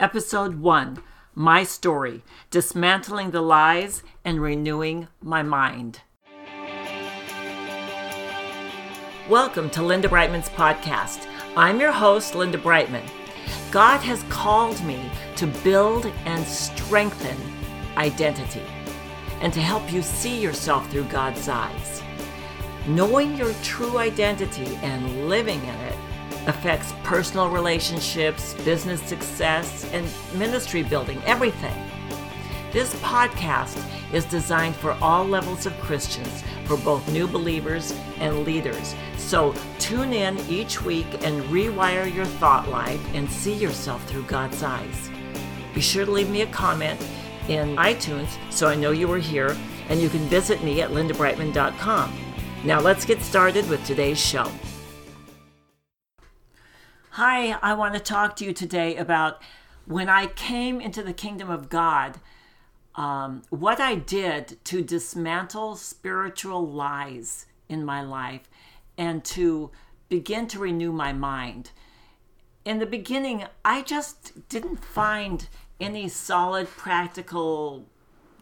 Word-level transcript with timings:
Episode 0.00 0.62
1 0.62 1.02
My 1.34 1.62
Story 1.62 2.22
Dismantling 2.50 3.32
the 3.32 3.42
Lies 3.42 4.02
and 4.24 4.40
Renewing 4.40 5.08
My 5.20 5.42
Mind. 5.42 6.00
Welcome 9.28 9.68
to 9.68 9.82
Linda 9.82 10.08
Breitman's 10.08 10.48
podcast. 10.48 11.26
I'm 11.54 11.78
your 11.78 11.92
host, 11.92 12.34
Linda 12.34 12.56
Breitman. 12.56 13.06
God 13.70 13.98
has 13.98 14.22
called 14.30 14.82
me 14.84 15.10
to 15.36 15.46
build 15.46 16.06
and 16.24 16.46
strengthen 16.46 17.36
identity 17.98 18.64
and 19.42 19.52
to 19.52 19.60
help 19.60 19.92
you 19.92 20.00
see 20.00 20.40
yourself 20.40 20.90
through 20.90 21.04
God's 21.04 21.46
eyes. 21.46 22.02
Knowing 22.86 23.36
your 23.36 23.52
true 23.62 23.98
identity 23.98 24.76
and 24.76 25.28
living 25.28 25.60
in 25.60 25.74
it 25.74 25.89
affects 26.46 26.92
personal 27.02 27.48
relationships, 27.48 28.54
business 28.64 29.00
success, 29.02 29.90
and 29.92 30.06
ministry 30.38 30.82
building, 30.82 31.20
everything. 31.26 31.74
This 32.72 32.94
podcast 32.96 33.82
is 34.12 34.24
designed 34.26 34.76
for 34.76 34.92
all 35.02 35.24
levels 35.24 35.66
of 35.66 35.72
Christians, 35.80 36.44
for 36.66 36.76
both 36.76 37.10
new 37.12 37.26
believers 37.26 37.92
and 38.18 38.44
leaders. 38.44 38.94
So 39.16 39.54
tune 39.78 40.12
in 40.12 40.38
each 40.48 40.82
week 40.82 41.06
and 41.24 41.42
rewire 41.44 42.12
your 42.12 42.26
thought 42.26 42.68
life 42.68 43.00
and 43.14 43.28
see 43.28 43.54
yourself 43.54 44.04
through 44.08 44.24
God's 44.24 44.62
eyes. 44.62 45.10
Be 45.74 45.80
sure 45.80 46.04
to 46.04 46.10
leave 46.10 46.30
me 46.30 46.42
a 46.42 46.46
comment 46.46 47.00
in 47.48 47.76
iTunes 47.76 48.28
so 48.52 48.68
I 48.68 48.76
know 48.76 48.92
you 48.92 49.08
were 49.08 49.18
here, 49.18 49.56
and 49.88 50.00
you 50.00 50.08
can 50.08 50.20
visit 50.26 50.62
me 50.62 50.80
at 50.80 50.90
lindabreitman.com. 50.90 52.16
Now 52.64 52.80
let's 52.80 53.04
get 53.04 53.20
started 53.20 53.68
with 53.68 53.84
today's 53.84 54.20
show. 54.20 54.50
Hi, 57.14 57.58
I 57.60 57.74
want 57.74 57.94
to 57.94 58.00
talk 58.00 58.36
to 58.36 58.44
you 58.44 58.52
today 58.52 58.96
about 58.96 59.42
when 59.84 60.08
I 60.08 60.28
came 60.28 60.80
into 60.80 61.02
the 61.02 61.12
kingdom 61.12 61.50
of 61.50 61.68
God, 61.68 62.20
um, 62.94 63.42
what 63.50 63.80
I 63.80 63.96
did 63.96 64.64
to 64.66 64.80
dismantle 64.80 65.74
spiritual 65.74 66.64
lies 66.64 67.46
in 67.68 67.84
my 67.84 68.00
life 68.00 68.48
and 68.96 69.24
to 69.24 69.72
begin 70.08 70.46
to 70.48 70.60
renew 70.60 70.92
my 70.92 71.12
mind. 71.12 71.72
In 72.64 72.78
the 72.78 72.86
beginning, 72.86 73.44
I 73.64 73.82
just 73.82 74.48
didn't 74.48 74.84
find 74.84 75.48
any 75.80 76.08
solid 76.08 76.68
practical 76.68 77.86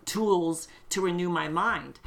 tools 0.05 0.69
to 0.91 1.01
renew 1.01 1.31
my 1.31 1.49
mind. 1.49 2.01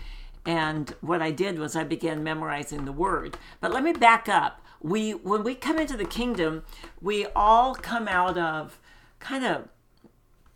And 0.46 0.94
what 1.02 1.23
I 1.23 1.31
did 1.31 1.58
was 1.58 1.75
I 1.75 1.86
began 1.86 2.23
memorizing 2.23 2.86
the 2.86 2.92
word. 2.92 3.40
But 3.59 3.72
let 3.72 3.84
me 3.84 3.94
back 3.94 4.30
up 4.30 4.61
we 4.82 5.12
when 5.12 5.44
we 5.44 5.56
come 5.56 5.78
into 5.80 5.98
the 5.98 6.06
kingdom, 6.06 6.64
we 7.02 7.28
all 7.36 7.76
come 7.76 8.08
out 8.08 8.38
of 8.38 8.80
kind 9.20 9.46
of 9.46 9.68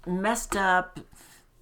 messed 0.07 0.55
up 0.55 0.99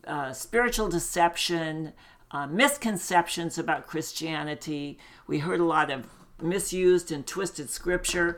uh, 0.08 0.34
spiritual 0.34 0.90
deception, 0.90 1.94
uh, 2.32 2.48
misconceptions 2.48 3.58
about 3.58 3.88
Christianity. 3.88 4.98
We 5.28 5.40
heard 5.40 5.60
a 5.60 5.66
lot 5.66 5.90
of 5.92 6.08
misused 6.42 7.12
and 7.12 7.26
twisted 7.26 7.70
scripture. 7.70 8.38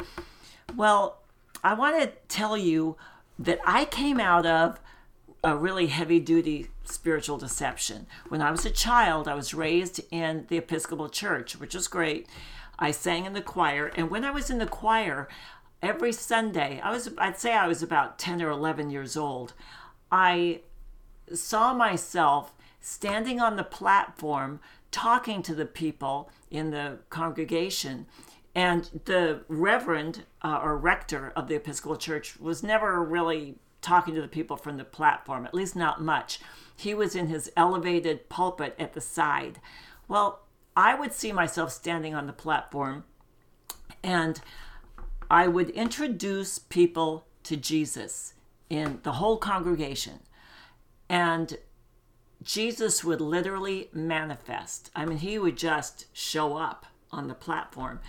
Well, 0.75 1.19
I 1.63 1.73
want 1.73 2.01
to 2.01 2.11
tell 2.27 2.57
you 2.57 2.97
that 3.39 3.59
I 3.65 3.85
came 3.85 4.19
out 4.19 4.45
of 4.45 4.79
a 5.43 5.55
really 5.55 5.87
heavy 5.87 6.19
duty 6.19 6.67
spiritual 6.83 7.37
deception. 7.37 8.07
When 8.29 8.41
I 8.41 8.51
was 8.51 8.65
a 8.65 8.71
child, 8.71 9.27
I 9.27 9.35
was 9.35 9.53
raised 9.53 10.01
in 10.11 10.45
the 10.49 10.57
Episcopal 10.57 11.09
Church, 11.09 11.59
which 11.59 11.75
was 11.75 11.87
great. 11.87 12.27
I 12.77 12.91
sang 12.91 13.25
in 13.25 13.33
the 13.33 13.41
choir, 13.41 13.91
and 13.95 14.09
when 14.09 14.25
I 14.25 14.31
was 14.31 14.49
in 14.49 14.57
the 14.57 14.65
choir, 14.65 15.27
every 15.81 16.11
Sunday, 16.11 16.79
I 16.83 16.91
was 16.91 17.09
I'd 17.17 17.39
say 17.39 17.53
I 17.53 17.67
was 17.67 17.83
about 17.83 18.19
10 18.19 18.41
or 18.41 18.49
11 18.49 18.89
years 18.89 19.15
old. 19.15 19.53
I 20.11 20.61
saw 21.33 21.73
myself 21.73 22.53
standing 22.81 23.39
on 23.39 23.55
the 23.55 23.63
platform 23.63 24.59
talking 24.91 25.41
to 25.41 25.55
the 25.55 25.65
people 25.65 26.29
in 26.51 26.71
the 26.71 26.99
congregation 27.09 28.05
and 28.55 28.89
the 29.05 29.41
reverend 29.49 30.23
uh, 30.41 30.59
or 30.63 30.77
rector 30.77 31.33
of 31.35 31.49
the 31.49 31.55
Episcopal 31.55 31.97
Church 31.97 32.39
was 32.39 32.63
never 32.63 33.03
really 33.03 33.55
talking 33.81 34.15
to 34.15 34.21
the 34.21 34.27
people 34.27 34.55
from 34.55 34.77
the 34.77 34.85
platform, 34.85 35.45
at 35.45 35.53
least 35.53 35.75
not 35.75 36.01
much. 36.01 36.39
He 36.75 36.93
was 36.93 37.15
in 37.15 37.27
his 37.27 37.51
elevated 37.57 38.29
pulpit 38.29 38.73
at 38.79 38.93
the 38.93 39.01
side. 39.01 39.59
Well, 40.07 40.44
I 40.75 40.95
would 40.95 41.13
see 41.13 41.31
myself 41.31 41.71
standing 41.71 42.13
on 42.13 42.27
the 42.27 42.33
platform 42.33 43.05
and 44.03 44.39
I 45.29 45.47
would 45.47 45.69
introduce 45.71 46.59
people 46.59 47.25
to 47.43 47.55
Jesus 47.55 48.33
in 48.69 48.99
the 49.03 49.13
whole 49.13 49.37
congregation. 49.37 50.19
And 51.09 51.57
Jesus 52.43 53.03
would 53.03 53.21
literally 53.21 53.89
manifest. 53.93 54.91
I 54.95 55.05
mean, 55.05 55.19
he 55.19 55.39
would 55.39 55.57
just 55.57 56.05
show 56.13 56.57
up 56.57 56.85
on 57.11 57.27
the 57.27 57.33
platform. 57.33 57.99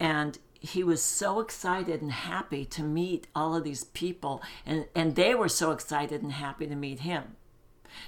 And 0.00 0.38
he 0.58 0.82
was 0.82 1.02
so 1.02 1.40
excited 1.40 2.02
and 2.02 2.10
happy 2.10 2.64
to 2.64 2.82
meet 2.82 3.28
all 3.34 3.54
of 3.54 3.64
these 3.64 3.84
people. 3.84 4.42
And, 4.64 4.86
and 4.94 5.14
they 5.14 5.34
were 5.34 5.48
so 5.48 5.70
excited 5.70 6.22
and 6.22 6.32
happy 6.32 6.66
to 6.66 6.74
meet 6.74 7.00
him. 7.00 7.36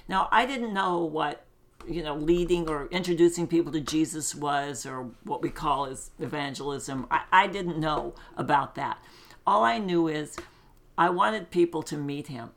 Now, 0.07 0.27
I 0.31 0.45
didn't 0.45 0.73
know 0.73 1.03
what 1.03 1.45
you 1.87 2.03
know, 2.03 2.15
leading 2.15 2.69
or 2.69 2.87
introducing 2.87 3.47
people 3.47 3.71
to 3.71 3.81
Jesus 3.81 4.35
was, 4.35 4.85
or 4.85 5.09
what 5.23 5.41
we 5.41 5.49
call 5.49 5.85
as 5.85 6.11
evangelism. 6.19 7.07
I, 7.09 7.21
I 7.31 7.47
didn't 7.47 7.79
know 7.79 8.15
about 8.37 8.75
that. 8.75 8.99
All 9.45 9.63
I 9.63 9.77
knew 9.77 10.07
is 10.07 10.37
I 10.97 11.09
wanted 11.09 11.49
people 11.49 11.81
to 11.83 11.97
meet 11.97 12.27
him. 12.27 12.51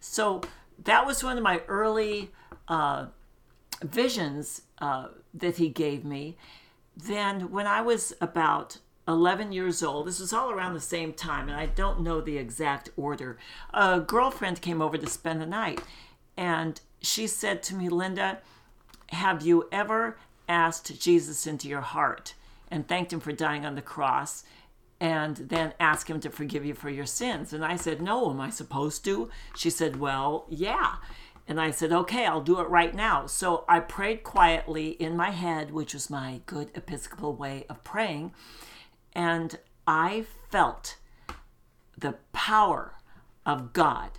So 0.00 0.42
that 0.84 1.06
was 1.06 1.22
one 1.24 1.36
of 1.36 1.42
my 1.42 1.62
early 1.68 2.30
uh, 2.68 3.06
visions 3.82 4.62
uh, 4.78 5.08
that 5.34 5.56
he 5.56 5.68
gave 5.68 6.04
me. 6.04 6.36
Then, 6.96 7.50
when 7.50 7.66
I 7.66 7.80
was 7.80 8.12
about 8.20 8.78
11 9.08 9.52
years 9.52 9.82
old, 9.82 10.06
this 10.06 10.20
was 10.20 10.32
all 10.32 10.50
around 10.50 10.74
the 10.74 10.80
same 10.80 11.12
time, 11.12 11.48
and 11.48 11.58
I 11.58 11.66
don't 11.66 12.00
know 12.00 12.20
the 12.20 12.38
exact 12.38 12.90
order, 12.96 13.38
a 13.72 14.00
girlfriend 14.00 14.60
came 14.60 14.80
over 14.80 14.98
to 14.98 15.06
spend 15.06 15.40
the 15.40 15.46
night. 15.46 15.82
And 16.36 16.80
she 17.02 17.26
said 17.26 17.62
to 17.64 17.74
me, 17.74 17.88
Linda, 17.88 18.38
have 19.10 19.42
you 19.42 19.68
ever 19.70 20.16
asked 20.48 21.00
Jesus 21.00 21.46
into 21.46 21.68
your 21.68 21.80
heart 21.80 22.34
and 22.70 22.86
thanked 22.86 23.12
him 23.12 23.20
for 23.20 23.32
dying 23.32 23.66
on 23.66 23.74
the 23.74 23.82
cross 23.82 24.44
and 25.00 25.36
then 25.36 25.74
asked 25.80 26.08
him 26.08 26.20
to 26.20 26.30
forgive 26.30 26.64
you 26.64 26.74
for 26.74 26.88
your 26.88 27.06
sins? 27.06 27.52
And 27.52 27.64
I 27.64 27.76
said, 27.76 28.00
No, 28.00 28.30
am 28.30 28.40
I 28.40 28.50
supposed 28.50 29.04
to? 29.04 29.28
She 29.56 29.70
said, 29.70 29.96
Well, 29.96 30.46
yeah. 30.48 30.96
And 31.46 31.60
I 31.60 31.70
said, 31.72 31.92
Okay, 31.92 32.24
I'll 32.24 32.40
do 32.40 32.60
it 32.60 32.68
right 32.68 32.94
now. 32.94 33.26
So 33.26 33.64
I 33.68 33.80
prayed 33.80 34.22
quietly 34.22 34.90
in 34.90 35.16
my 35.16 35.30
head, 35.30 35.72
which 35.72 35.92
was 35.92 36.08
my 36.08 36.40
good 36.46 36.70
Episcopal 36.74 37.34
way 37.34 37.66
of 37.68 37.84
praying. 37.84 38.32
And 39.12 39.58
I 39.86 40.24
felt 40.50 40.96
the 41.98 42.16
power 42.32 42.94
of 43.44 43.72
God. 43.72 44.10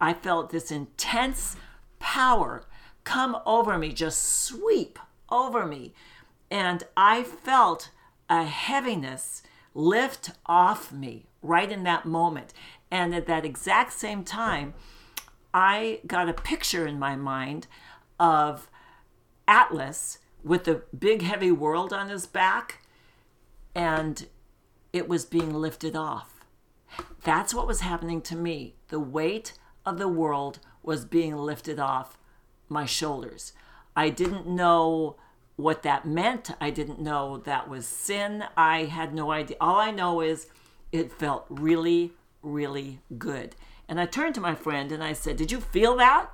I 0.00 0.12
felt 0.12 0.50
this 0.50 0.70
intense 0.70 1.56
power 1.98 2.64
come 3.04 3.36
over 3.46 3.78
me, 3.78 3.92
just 3.92 4.22
sweep 4.22 4.98
over 5.30 5.66
me. 5.66 5.94
And 6.50 6.84
I 6.96 7.22
felt 7.22 7.90
a 8.28 8.44
heaviness 8.44 9.42
lift 9.74 10.30
off 10.46 10.92
me 10.92 11.26
right 11.42 11.70
in 11.70 11.84
that 11.84 12.06
moment. 12.06 12.52
And 12.90 13.14
at 13.14 13.26
that 13.26 13.44
exact 13.44 13.92
same 13.92 14.24
time, 14.24 14.74
I 15.52 16.00
got 16.06 16.28
a 16.28 16.34
picture 16.34 16.86
in 16.86 16.98
my 16.98 17.16
mind 17.16 17.66
of 18.18 18.70
Atlas 19.48 20.18
with 20.42 20.64
the 20.64 20.82
big 20.96 21.22
heavy 21.22 21.50
world 21.50 21.92
on 21.92 22.08
his 22.08 22.26
back, 22.26 22.82
and 23.74 24.26
it 24.92 25.08
was 25.08 25.24
being 25.24 25.52
lifted 25.52 25.96
off. 25.96 26.44
That's 27.24 27.52
what 27.52 27.66
was 27.66 27.80
happening 27.80 28.22
to 28.22 28.36
me. 28.36 28.74
The 28.88 29.00
weight 29.00 29.54
of 29.84 29.98
the 29.98 30.08
world 30.08 30.60
was 30.86 31.04
being 31.04 31.36
lifted 31.36 31.78
off 31.78 32.16
my 32.68 32.86
shoulders. 32.86 33.52
I 33.94 34.08
didn't 34.08 34.46
know 34.46 35.16
what 35.56 35.82
that 35.82 36.06
meant. 36.06 36.50
I 36.60 36.70
didn't 36.70 37.00
know 37.00 37.38
that 37.38 37.68
was 37.68 37.86
sin. 37.86 38.44
I 38.56 38.84
had 38.84 39.14
no 39.14 39.30
idea. 39.30 39.56
All 39.60 39.76
I 39.76 39.90
know 39.90 40.20
is 40.20 40.48
it 40.92 41.12
felt 41.12 41.46
really, 41.48 42.12
really 42.42 43.00
good. 43.18 43.56
And 43.88 44.00
I 44.00 44.06
turned 44.06 44.34
to 44.36 44.40
my 44.40 44.54
friend 44.54 44.92
and 44.92 45.02
I 45.02 45.12
said, 45.12 45.36
Did 45.36 45.52
you 45.52 45.60
feel 45.60 45.96
that? 45.96 46.30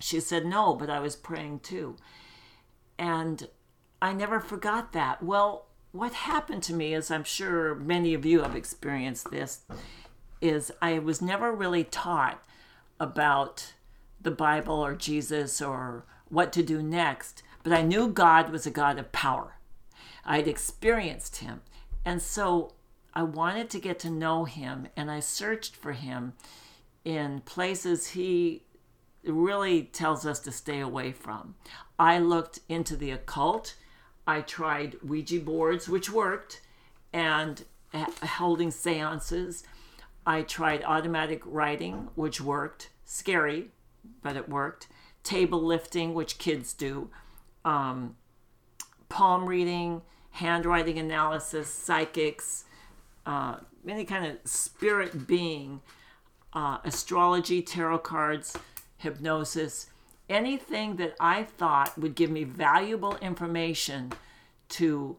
She 0.00 0.20
said, 0.20 0.46
No, 0.46 0.74
but 0.74 0.90
I 0.90 1.00
was 1.00 1.16
praying 1.16 1.60
too. 1.60 1.96
And 2.98 3.48
I 4.00 4.12
never 4.12 4.40
forgot 4.40 4.92
that. 4.92 5.22
Well, 5.22 5.66
what 5.92 6.12
happened 6.12 6.62
to 6.64 6.74
me, 6.74 6.94
as 6.94 7.10
I'm 7.10 7.24
sure 7.24 7.74
many 7.74 8.14
of 8.14 8.26
you 8.26 8.42
have 8.42 8.54
experienced 8.54 9.30
this, 9.30 9.60
is 10.40 10.72
I 10.82 10.98
was 10.98 11.22
never 11.22 11.52
really 11.52 11.84
taught 11.84 12.42
about 13.00 13.74
the 14.20 14.30
Bible 14.30 14.84
or 14.84 14.94
Jesus 14.94 15.62
or 15.62 16.04
what 16.28 16.52
to 16.52 16.62
do 16.62 16.82
next, 16.82 17.42
but 17.62 17.72
I 17.72 17.82
knew 17.82 18.08
God 18.08 18.50
was 18.50 18.66
a 18.66 18.70
God 18.70 18.98
of 18.98 19.12
power. 19.12 19.56
I'd 20.24 20.48
experienced 20.48 21.36
him. 21.36 21.62
And 22.04 22.20
so 22.20 22.74
I 23.14 23.22
wanted 23.22 23.70
to 23.70 23.80
get 23.80 23.98
to 24.00 24.10
know 24.10 24.44
him 24.44 24.88
and 24.96 25.10
I 25.10 25.20
searched 25.20 25.74
for 25.74 25.92
him 25.92 26.34
in 27.04 27.40
places 27.40 28.08
he 28.08 28.62
really 29.24 29.82
tells 29.84 30.26
us 30.26 30.40
to 30.40 30.52
stay 30.52 30.80
away 30.80 31.12
from. 31.12 31.54
I 31.98 32.18
looked 32.18 32.60
into 32.68 32.96
the 32.96 33.10
occult. 33.10 33.74
I 34.26 34.42
tried 34.42 34.96
Ouija 35.02 35.40
boards, 35.40 35.88
which 35.88 36.10
worked, 36.10 36.60
and 37.12 37.64
holding 37.92 38.70
seances. 38.70 39.64
I 40.26 40.42
tried 40.42 40.82
automatic 40.84 41.42
writing, 41.44 42.08
which 42.14 42.40
worked. 42.40 42.90
Scary, 43.04 43.70
but 44.22 44.36
it 44.36 44.48
worked. 44.48 44.88
Table 45.22 45.60
lifting, 45.62 46.14
which 46.14 46.38
kids 46.38 46.72
do. 46.72 47.10
Um, 47.64 48.16
palm 49.08 49.46
reading, 49.46 50.02
handwriting 50.32 50.98
analysis, 50.98 51.68
psychics, 51.68 52.64
uh, 53.26 53.56
any 53.86 54.04
kind 54.04 54.26
of 54.26 54.38
spirit 54.44 55.26
being, 55.26 55.80
uh, 56.52 56.78
astrology, 56.84 57.62
tarot 57.62 57.98
cards, 57.98 58.56
hypnosis, 58.98 59.86
anything 60.28 60.96
that 60.96 61.14
I 61.18 61.44
thought 61.44 61.98
would 61.98 62.14
give 62.14 62.30
me 62.30 62.44
valuable 62.44 63.16
information 63.16 64.12
to 64.70 65.16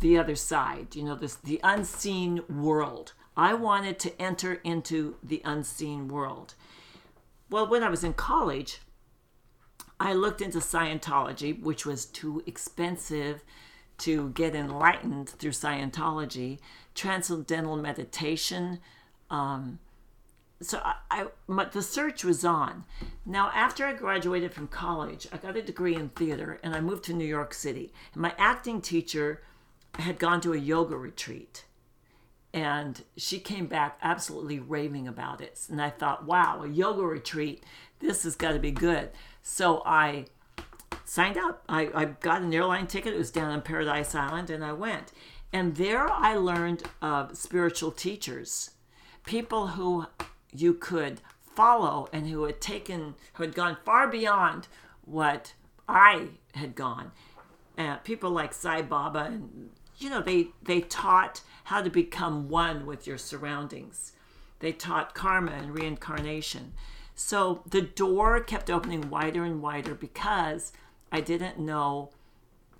the 0.00 0.18
other 0.18 0.36
side, 0.36 0.94
you 0.94 1.02
know, 1.02 1.14
this 1.14 1.36
the 1.36 1.60
unseen 1.62 2.42
world. 2.48 3.12
I 3.40 3.54
wanted 3.54 3.98
to 4.00 4.20
enter 4.20 4.60
into 4.64 5.16
the 5.22 5.40
unseen 5.46 6.08
world. 6.08 6.52
Well, 7.48 7.66
when 7.66 7.82
I 7.82 7.88
was 7.88 8.04
in 8.04 8.12
college, 8.12 8.80
I 9.98 10.12
looked 10.12 10.42
into 10.42 10.58
Scientology, 10.58 11.58
which 11.58 11.86
was 11.86 12.04
too 12.04 12.42
expensive 12.44 13.42
to 14.00 14.28
get 14.32 14.54
enlightened 14.54 15.30
through 15.30 15.52
Scientology, 15.52 16.58
transcendental 16.94 17.78
meditation. 17.78 18.78
Um, 19.30 19.78
so 20.60 20.82
I, 20.84 20.96
I 21.10 21.26
my, 21.46 21.64
the 21.64 21.80
search 21.80 22.22
was 22.22 22.44
on. 22.44 22.84
Now, 23.24 23.50
after 23.54 23.86
I 23.86 23.94
graduated 23.94 24.52
from 24.52 24.68
college, 24.68 25.26
I 25.32 25.38
got 25.38 25.56
a 25.56 25.62
degree 25.62 25.94
in 25.94 26.10
theater, 26.10 26.60
and 26.62 26.74
I 26.74 26.82
moved 26.82 27.04
to 27.04 27.14
New 27.14 27.24
York 27.24 27.54
City. 27.54 27.90
And 28.12 28.20
my 28.20 28.34
acting 28.36 28.82
teacher 28.82 29.40
had 29.94 30.18
gone 30.18 30.42
to 30.42 30.52
a 30.52 30.58
yoga 30.58 30.94
retreat, 30.94 31.64
and 32.52 33.02
she 33.16 33.38
came 33.38 33.66
back 33.66 33.98
absolutely 34.02 34.58
raving 34.58 35.06
about 35.06 35.40
it. 35.40 35.66
And 35.70 35.80
I 35.80 35.90
thought, 35.90 36.24
wow, 36.24 36.62
a 36.62 36.68
yoga 36.68 37.02
retreat, 37.02 37.62
this 38.00 38.24
has 38.24 38.34
got 38.34 38.52
to 38.52 38.58
be 38.58 38.72
good. 38.72 39.10
So 39.42 39.82
I 39.86 40.26
signed 41.04 41.38
up. 41.38 41.62
I, 41.68 41.90
I 41.94 42.04
got 42.06 42.42
an 42.42 42.52
airline 42.52 42.86
ticket. 42.86 43.14
It 43.14 43.18
was 43.18 43.30
down 43.30 43.50
on 43.50 43.62
Paradise 43.62 44.14
Island, 44.14 44.50
and 44.50 44.64
I 44.64 44.72
went. 44.72 45.12
And 45.52 45.76
there 45.76 46.08
I 46.08 46.36
learned 46.36 46.84
of 47.02 47.36
spiritual 47.36 47.90
teachers, 47.90 48.70
people 49.24 49.68
who 49.68 50.06
you 50.54 50.74
could 50.74 51.20
follow 51.54 52.08
and 52.12 52.28
who 52.28 52.44
had 52.44 52.60
taken, 52.60 53.14
who 53.34 53.42
had 53.42 53.54
gone 53.54 53.76
far 53.84 54.08
beyond 54.08 54.68
what 55.04 55.54
I 55.88 56.28
had 56.54 56.74
gone. 56.74 57.10
Uh, 57.76 57.96
people 57.96 58.30
like 58.30 58.52
Sai 58.52 58.82
Baba, 58.82 59.24
and 59.24 59.70
you 59.98 60.10
know, 60.10 60.20
they 60.20 60.48
they 60.62 60.80
taught 60.80 61.40
how 61.70 61.80
to 61.80 61.88
become 61.88 62.48
one 62.48 62.84
with 62.84 63.06
your 63.06 63.16
surroundings. 63.16 64.10
They 64.58 64.72
taught 64.72 65.14
karma 65.14 65.52
and 65.52 65.72
reincarnation. 65.72 66.72
So 67.14 67.62
the 67.64 67.80
door 67.80 68.40
kept 68.40 68.68
opening 68.68 69.08
wider 69.08 69.44
and 69.44 69.62
wider 69.62 69.94
because 69.94 70.72
I 71.12 71.20
didn't 71.20 71.60
know. 71.60 72.10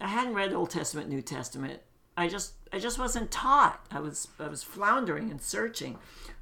I 0.00 0.08
hadn't 0.08 0.34
read 0.34 0.52
Old 0.52 0.70
Testament, 0.70 1.08
New 1.08 1.22
Testament. 1.22 1.82
I 2.16 2.26
just 2.26 2.54
I 2.72 2.80
just 2.80 2.98
wasn't 2.98 3.30
taught. 3.30 3.86
I 3.92 4.00
was 4.00 4.26
I 4.40 4.48
was 4.48 4.64
floundering 4.64 5.30
and 5.30 5.40
searching. 5.40 5.96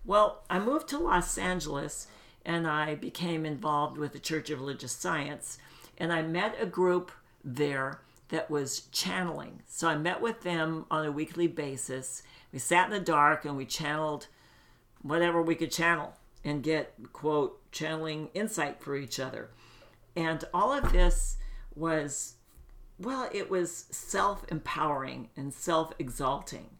Well, 0.06 0.42
I 0.48 0.58
moved 0.58 0.88
to 0.88 0.98
Los 0.98 1.36
Angeles 1.36 2.06
and 2.46 2.66
I 2.66 2.94
became 2.94 3.44
involved 3.44 3.98
with 3.98 4.14
the 4.14 4.18
Church 4.18 4.48
of 4.48 4.58
Religious 4.58 4.92
Science 4.92 5.58
and 5.98 6.10
I 6.14 6.22
met 6.22 6.56
a 6.58 6.64
group 6.64 7.12
there 7.44 8.00
that 8.28 8.50
was 8.50 8.80
channeling. 8.92 9.62
So 9.66 9.88
I 9.88 9.96
met 9.96 10.20
with 10.20 10.42
them 10.42 10.86
on 10.90 11.06
a 11.06 11.12
weekly 11.12 11.46
basis. 11.46 12.22
We 12.52 12.58
sat 12.58 12.86
in 12.86 12.90
the 12.90 13.00
dark 13.00 13.44
and 13.44 13.56
we 13.56 13.64
channeled 13.64 14.26
whatever 15.02 15.40
we 15.40 15.54
could 15.54 15.70
channel 15.70 16.14
and 16.44 16.62
get, 16.62 16.94
quote, 17.12 17.60
channeling 17.72 18.28
insight 18.34 18.80
for 18.80 18.96
each 18.96 19.18
other. 19.18 19.50
And 20.16 20.44
all 20.52 20.72
of 20.72 20.92
this 20.92 21.36
was, 21.74 22.34
well, 22.98 23.28
it 23.32 23.48
was 23.48 23.86
self 23.90 24.44
empowering 24.50 25.28
and 25.36 25.52
self 25.52 25.92
exalting. 25.98 26.70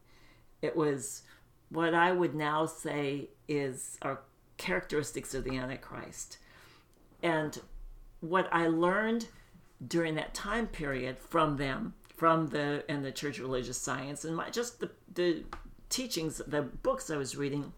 It 0.61 0.75
was 0.75 1.23
what 1.69 1.93
I 1.93 2.11
would 2.11 2.35
now 2.35 2.65
say 2.65 3.29
is 3.47 3.97
our 4.01 4.21
characteristics 4.57 5.33
of 5.33 5.43
the 5.43 5.57
Antichrist. 5.57 6.37
And 7.23 7.59
what 8.19 8.49
I 8.51 8.67
learned 8.67 9.27
during 9.85 10.15
that 10.15 10.33
time 10.33 10.67
period 10.67 11.17
from 11.17 11.57
them, 11.57 11.93
from 12.15 12.47
the 12.47 12.83
and 12.89 13.03
the 13.03 13.11
Church 13.11 13.39
Religious 13.39 13.77
Science, 13.77 14.25
and 14.25 14.35
my, 14.35 14.49
just 14.49 14.79
the, 14.79 14.91
the 15.13 15.43
teachings, 15.89 16.41
the 16.45 16.61
books 16.61 17.09
I 17.09 17.17
was 17.17 17.37
reading, 17.37 17.73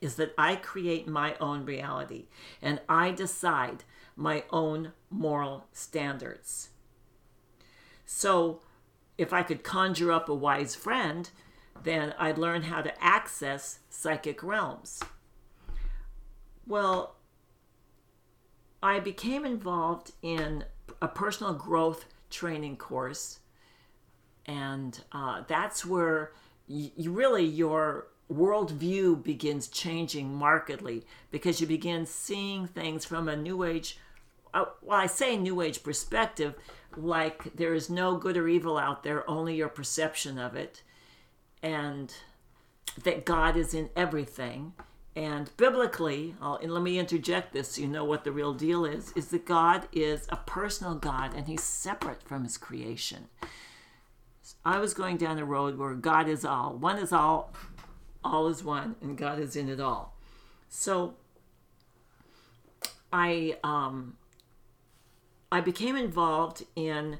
is 0.00 0.16
that 0.16 0.34
I 0.38 0.56
create 0.56 1.06
my 1.06 1.34
own 1.40 1.64
reality 1.64 2.26
and 2.62 2.80
I 2.88 3.10
decide 3.10 3.84
my 4.16 4.44
own 4.50 4.92
moral 5.10 5.66
standards. 5.72 6.70
So, 8.06 8.60
if 9.18 9.32
I 9.32 9.42
could 9.42 9.64
conjure 9.64 10.12
up 10.12 10.28
a 10.28 10.34
wise 10.34 10.74
friend, 10.74 11.28
then 11.82 12.14
I'd 12.18 12.38
learn 12.38 12.62
how 12.62 12.82
to 12.82 13.04
access 13.04 13.80
psychic 13.90 14.42
realms. 14.42 15.02
Well, 16.66 17.16
I 18.82 19.00
became 19.00 19.44
involved 19.44 20.12
in 20.22 20.64
a 21.00 21.08
personal 21.08 21.54
growth 21.54 22.06
training 22.30 22.76
course, 22.76 23.40
and 24.46 25.02
uh, 25.12 25.42
that's 25.46 25.84
where 25.84 26.32
you 26.66 27.10
really 27.10 27.44
your 27.44 28.08
worldview 28.30 29.22
begins 29.22 29.68
changing 29.68 30.34
markedly 30.34 31.06
because 31.30 31.60
you 31.60 31.66
begin 31.66 32.04
seeing 32.04 32.66
things 32.66 33.02
from 33.06 33.26
a 33.26 33.34
new 33.34 33.64
age 33.64 33.98
uh, 34.52 34.66
well 34.82 35.00
i 35.00 35.06
say 35.06 35.34
new 35.34 35.62
age 35.62 35.82
perspective 35.82 36.54
like 36.96 37.54
there 37.54 37.74
is 37.74 37.90
no 37.90 38.16
good 38.16 38.36
or 38.36 38.48
evil 38.48 38.78
out 38.78 39.02
there 39.02 39.28
only 39.28 39.54
your 39.56 39.68
perception 39.68 40.38
of 40.38 40.56
it. 40.56 40.82
And 41.62 42.12
that 43.04 43.24
god 43.24 43.56
is 43.56 43.74
in 43.74 43.90
everything 43.94 44.72
and 45.18 45.50
biblically 45.56 46.34
and 46.40 46.72
let 46.72 46.82
me 46.82 46.98
interject 46.98 47.52
this 47.52 47.72
so 47.72 47.82
you 47.82 47.88
know 47.88 48.04
what 48.04 48.24
the 48.24 48.32
real 48.32 48.54
deal 48.54 48.84
is 48.84 49.12
is 49.16 49.28
that 49.28 49.44
god 49.44 49.88
is 49.92 50.26
a 50.28 50.36
personal 50.36 50.94
god 50.94 51.34
and 51.34 51.48
he's 51.48 51.62
separate 51.62 52.22
from 52.22 52.44
his 52.44 52.56
creation 52.56 53.26
i 54.64 54.78
was 54.78 54.94
going 54.94 55.16
down 55.16 55.38
a 55.38 55.44
road 55.44 55.76
where 55.76 55.94
god 55.94 56.28
is 56.28 56.44
all 56.44 56.74
one 56.74 56.98
is 56.98 57.12
all 57.12 57.52
all 58.24 58.48
is 58.48 58.62
one 58.64 58.96
and 59.00 59.16
God 59.16 59.38
is 59.38 59.56
in 59.56 59.68
it 59.68 59.80
all. 59.80 60.14
So 60.68 61.14
I 63.12 63.56
um, 63.64 64.16
I 65.50 65.60
became 65.60 65.96
involved 65.96 66.64
in 66.76 67.18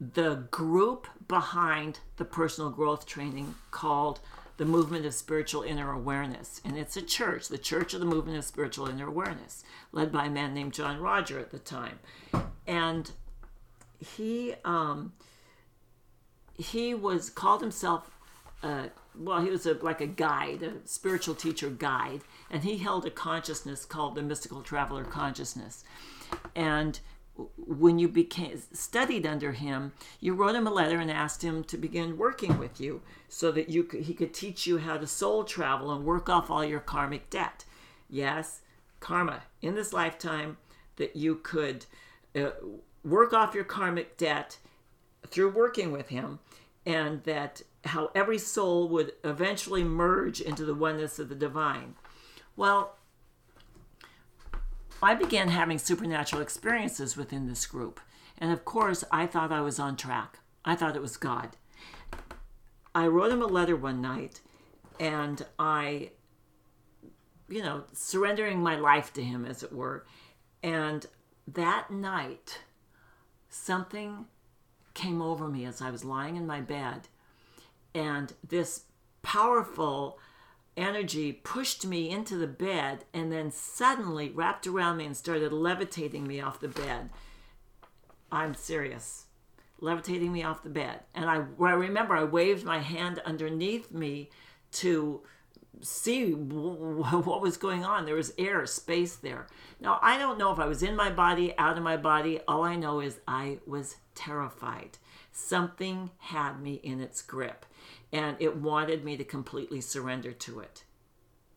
the 0.00 0.46
group 0.50 1.06
behind 1.26 2.00
the 2.16 2.24
personal 2.24 2.70
growth 2.70 3.06
training 3.06 3.54
called 3.70 4.20
the 4.56 4.64
Movement 4.64 5.04
of 5.04 5.14
Spiritual 5.14 5.62
Inner 5.62 5.92
Awareness. 5.92 6.60
And 6.64 6.76
it's 6.78 6.96
a 6.96 7.02
church, 7.02 7.48
the 7.48 7.58
Church 7.58 7.94
of 7.94 8.00
the 8.00 8.06
Movement 8.06 8.38
of 8.38 8.44
Spiritual 8.44 8.88
Inner 8.88 9.08
Awareness, 9.08 9.64
led 9.92 10.10
by 10.12 10.26
a 10.26 10.30
man 10.30 10.54
named 10.54 10.72
John 10.72 11.00
Roger 11.00 11.38
at 11.38 11.50
the 11.50 11.58
time. 11.58 11.98
And 12.66 13.10
he 13.98 14.54
um, 14.64 15.12
he 16.54 16.94
was 16.94 17.30
called 17.30 17.60
himself 17.60 18.10
a 18.62 18.90
well, 19.18 19.40
he 19.40 19.50
was 19.50 19.66
a, 19.66 19.74
like 19.74 20.00
a 20.00 20.06
guide, 20.06 20.62
a 20.62 20.86
spiritual 20.86 21.34
teacher 21.34 21.70
guide, 21.70 22.20
and 22.50 22.64
he 22.64 22.78
held 22.78 23.06
a 23.06 23.10
consciousness 23.10 23.84
called 23.84 24.14
the 24.14 24.22
mystical 24.22 24.62
traveler 24.62 25.04
consciousness. 25.04 25.84
And 26.54 27.00
when 27.56 27.98
you 27.98 28.08
became 28.08 28.60
studied 28.72 29.26
under 29.26 29.52
him, 29.52 29.92
you 30.20 30.34
wrote 30.34 30.54
him 30.54 30.66
a 30.66 30.72
letter 30.72 30.98
and 30.98 31.10
asked 31.10 31.42
him 31.42 31.64
to 31.64 31.76
begin 31.76 32.16
working 32.16 32.58
with 32.58 32.80
you, 32.80 33.02
so 33.28 33.52
that 33.52 33.68
you 33.68 33.84
could, 33.84 34.02
he 34.02 34.14
could 34.14 34.32
teach 34.32 34.66
you 34.66 34.78
how 34.78 34.96
to 34.96 35.06
soul 35.06 35.44
travel 35.44 35.92
and 35.92 36.04
work 36.04 36.28
off 36.28 36.50
all 36.50 36.64
your 36.64 36.80
karmic 36.80 37.28
debt. 37.28 37.64
Yes, 38.08 38.60
karma 39.00 39.42
in 39.60 39.74
this 39.74 39.92
lifetime 39.92 40.56
that 40.96 41.16
you 41.16 41.36
could 41.36 41.84
uh, 42.34 42.50
work 43.04 43.32
off 43.32 43.54
your 43.54 43.64
karmic 43.64 44.16
debt 44.16 44.58
through 45.26 45.50
working 45.50 45.92
with 45.92 46.08
him, 46.08 46.38
and 46.84 47.22
that 47.24 47.62
how 47.84 48.10
every 48.14 48.38
soul 48.38 48.88
would 48.88 49.12
eventually 49.24 49.84
merge 49.84 50.40
into 50.40 50.64
the 50.64 50.74
oneness 50.74 51.18
of 51.18 51.28
the 51.28 51.34
divine. 51.34 51.94
Well, 52.56 52.96
I 55.02 55.14
began 55.14 55.48
having 55.48 55.78
supernatural 55.78 56.42
experiences 56.42 57.16
within 57.16 57.46
this 57.46 57.66
group. 57.66 58.00
And 58.38 58.52
of 58.52 58.64
course, 58.64 59.04
I 59.10 59.26
thought 59.26 59.52
I 59.52 59.60
was 59.60 59.78
on 59.78 59.96
track. 59.96 60.38
I 60.64 60.74
thought 60.74 60.96
it 60.96 61.02
was 61.02 61.16
God. 61.16 61.56
I 62.94 63.06
wrote 63.06 63.32
him 63.32 63.42
a 63.42 63.46
letter 63.46 63.76
one 63.76 64.00
night 64.00 64.40
and 64.98 65.44
I 65.58 66.10
you 67.48 67.62
know, 67.62 67.84
surrendering 67.92 68.62
my 68.62 68.76
life 68.76 69.12
to 69.14 69.22
Him, 69.22 69.44
as 69.44 69.62
it 69.62 69.72
were. 69.72 70.04
And 70.62 71.06
that 71.46 71.90
night, 71.90 72.60
something 73.48 74.26
came 74.94 75.22
over 75.22 75.48
me 75.48 75.64
as 75.64 75.80
I 75.80 75.90
was 75.90 76.04
lying 76.04 76.36
in 76.36 76.46
my 76.46 76.60
bed, 76.60 77.08
and 77.94 78.32
this 78.46 78.84
powerful 79.22 80.18
energy 80.76 81.32
pushed 81.32 81.86
me 81.86 82.10
into 82.10 82.36
the 82.36 82.46
bed 82.46 83.04
and 83.12 83.32
then 83.32 83.50
suddenly 83.50 84.30
wrapped 84.30 84.66
around 84.66 84.98
me 84.98 85.06
and 85.06 85.16
started 85.16 85.52
levitating 85.52 86.26
me 86.26 86.40
off 86.40 86.60
the 86.60 86.68
bed. 86.68 87.10
I'm 88.30 88.54
serious. 88.54 89.26
Levitating 89.80 90.32
me 90.32 90.42
off 90.42 90.62
the 90.62 90.70
bed. 90.70 91.00
And 91.14 91.28
I, 91.28 91.44
I 91.60 91.72
remember 91.72 92.16
I 92.16 92.24
waved 92.24 92.64
my 92.64 92.78
hand 92.78 93.20
underneath 93.24 93.90
me 93.90 94.30
to 94.72 95.22
see 95.80 96.32
what 96.32 97.40
was 97.40 97.56
going 97.56 97.84
on. 97.84 98.04
There 98.04 98.14
was 98.14 98.34
air, 98.38 98.66
space 98.66 99.16
there. 99.16 99.46
Now, 99.80 99.98
I 100.02 100.18
don't 100.18 100.38
know 100.38 100.52
if 100.52 100.58
I 100.58 100.66
was 100.66 100.82
in 100.82 100.96
my 100.96 101.10
body, 101.10 101.56
out 101.58 101.76
of 101.76 101.84
my 101.84 101.96
body. 101.96 102.40
All 102.48 102.64
I 102.64 102.76
know 102.76 103.00
is 103.00 103.20
I 103.28 103.58
was 103.66 103.96
terrified. 104.14 104.98
Something 105.32 106.10
had 106.18 106.60
me 106.60 106.74
in 106.74 107.00
its 107.00 107.20
grip 107.20 107.66
and 108.12 108.36
it 108.40 108.56
wanted 108.56 109.04
me 109.04 109.16
to 109.16 109.24
completely 109.24 109.80
surrender 109.80 110.32
to 110.32 110.60
it. 110.60 110.84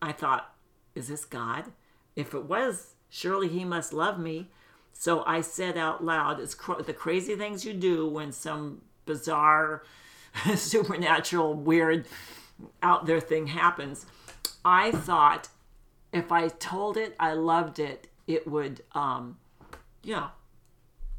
I 0.01 0.11
thought, 0.11 0.53
is 0.95 1.07
this 1.07 1.25
God? 1.25 1.65
If 2.15 2.33
it 2.33 2.45
was, 2.45 2.95
surely 3.09 3.47
he 3.47 3.65
must 3.65 3.93
love 3.93 4.19
me. 4.19 4.49
So 4.93 5.23
I 5.25 5.41
said 5.41 5.77
out 5.77 6.03
loud, 6.03 6.39
it's 6.39 6.55
cr- 6.55 6.81
the 6.81 6.93
crazy 6.93 7.35
things 7.35 7.63
you 7.63 7.73
do 7.73 8.07
when 8.07 8.31
some 8.31 8.81
bizarre, 9.05 9.83
supernatural, 10.55 11.53
weird, 11.53 12.05
out 12.81 13.05
there 13.05 13.19
thing 13.19 13.47
happens. 13.47 14.05
I 14.65 14.91
thought 14.91 15.49
if 16.11 16.31
I 16.31 16.47
told 16.47 16.97
it 16.97 17.15
I 17.19 17.33
loved 17.33 17.79
it, 17.79 18.07
it 18.27 18.47
would, 18.47 18.83
um, 18.93 19.37
yeah, 20.03 20.29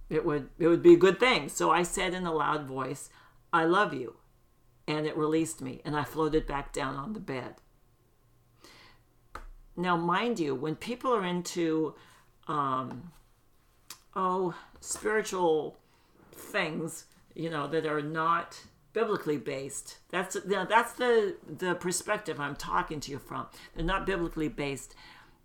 it 0.08 0.24
would 0.24 0.50
it 0.58 0.66
would 0.66 0.82
be 0.82 0.94
a 0.94 0.98
good 0.98 1.20
thing. 1.20 1.48
So 1.48 1.70
I 1.70 1.82
said 1.82 2.14
in 2.14 2.26
a 2.26 2.32
loud 2.32 2.66
voice, 2.66 3.10
"I 3.52 3.64
love 3.64 3.94
you," 3.94 4.16
and 4.90 5.06
it 5.06 5.16
released 5.16 5.60
me, 5.60 5.80
and 5.84 5.96
I 5.96 6.02
floated 6.02 6.48
back 6.48 6.72
down 6.72 6.96
on 6.96 7.12
the 7.12 7.20
bed. 7.20 7.54
Now, 9.76 9.96
mind 9.96 10.40
you, 10.40 10.52
when 10.52 10.74
people 10.74 11.14
are 11.14 11.24
into, 11.24 11.94
um, 12.48 13.12
oh, 14.16 14.52
spiritual 14.80 15.78
things, 16.32 17.04
you 17.36 17.48
know, 17.48 17.68
that 17.68 17.86
are 17.86 18.02
not 18.02 18.60
biblically 18.92 19.36
based. 19.36 19.98
That's 20.08 20.36
that's 20.44 20.94
the 20.94 21.36
the 21.46 21.76
perspective 21.76 22.40
I'm 22.40 22.56
talking 22.56 22.98
to 22.98 23.12
you 23.12 23.20
from. 23.20 23.46
They're 23.76 23.84
not 23.84 24.04
biblically 24.06 24.48
based. 24.48 24.96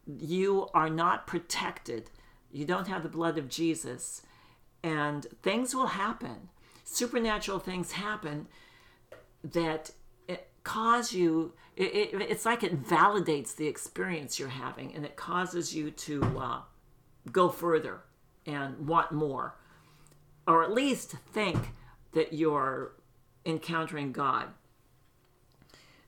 You 0.08 0.68
are 0.74 0.90
not 0.90 1.28
protected. 1.28 2.10
You 2.52 2.66
don't 2.66 2.88
have 2.88 3.04
the 3.04 3.10
blood 3.10 3.38
of 3.38 3.48
Jesus, 3.48 4.24
and 4.82 5.28
things 5.44 5.76
will 5.76 5.88
happen. 5.88 6.50
Supernatural 6.84 7.60
things 7.60 7.92
happen 7.92 8.48
that 9.54 9.92
it 10.28 10.48
cause 10.64 11.14
you. 11.14 11.54
It, 11.76 12.14
it, 12.14 12.22
it's 12.22 12.46
like 12.46 12.64
it 12.64 12.84
validates 12.84 13.56
the 13.56 13.68
experience 13.68 14.40
you're 14.40 14.48
having, 14.48 14.94
and 14.96 15.04
it 15.04 15.16
causes 15.18 15.76
you 15.76 15.92
to 15.92 16.24
uh, 16.40 16.60
go 17.32 17.50
further 17.50 18.02
and 18.46 18.88
want 18.88 19.12
more, 19.12 19.56
or 20.48 20.64
at 20.64 20.72
least 20.72 21.16
think 21.34 21.72
that 22.14 22.32
you're 22.32 22.94
encountering 23.46 24.12
God. 24.12 24.48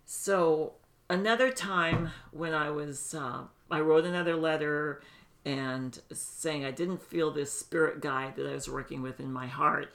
So 0.06 0.75
another 1.10 1.51
time 1.51 2.12
when 2.32 2.53
I 2.53 2.70
was, 2.70 3.13
uh, 3.13 3.41
I 3.70 3.82
wrote 3.82 4.06
another 4.06 4.36
letter 4.38 5.01
and 5.46 6.00
saying 6.12 6.65
I 6.65 6.72
didn't 6.72 7.01
feel 7.01 7.32
this 7.32 7.51
spirit 7.51 8.01
guide 8.01 8.36
that 8.36 8.48
I 8.48 8.53
was 8.53 8.70
working 8.70 9.01
with 9.01 9.20
in 9.20 9.32
my 9.32 9.48
heart, 9.48 9.94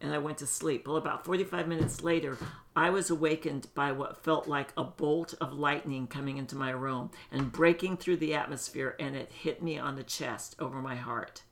and 0.00 0.12
I 0.12 0.18
went 0.18 0.38
to 0.38 0.46
sleep. 0.46 0.86
Well, 0.86 0.96
about 0.96 1.24
45 1.24 1.66
minutes 1.66 2.02
later, 2.02 2.36
I 2.76 2.90
was 2.90 3.10
awakened 3.10 3.68
by 3.74 3.92
what 3.92 4.22
felt 4.22 4.46
like 4.46 4.72
a 4.76 4.84
bolt 4.84 5.34
of 5.40 5.52
lightning 5.52 6.06
coming 6.06 6.36
into 6.36 6.56
my 6.56 6.70
room 6.70 7.10
and 7.30 7.52
breaking 7.52 7.96
through 7.96 8.18
the 8.18 8.34
atmosphere, 8.34 8.96
and 8.98 9.16
it 9.16 9.32
hit 9.32 9.62
me 9.62 9.78
on 9.78 9.96
the 9.96 10.02
chest 10.02 10.56
over 10.58 10.80
my 10.82 10.96
heart. 10.96 11.42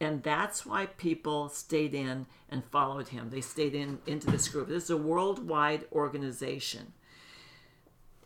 And 0.00 0.22
that's 0.22 0.64
why 0.64 0.86
people 0.86 1.50
stayed 1.50 1.94
in 1.94 2.26
and 2.48 2.64
followed 2.64 3.08
him. 3.08 3.28
They 3.28 3.42
stayed 3.42 3.74
in 3.74 3.98
into 4.06 4.30
this 4.30 4.48
group. 4.48 4.68
This 4.68 4.84
is 4.84 4.90
a 4.90 4.96
worldwide 4.96 5.84
organization. 5.92 6.94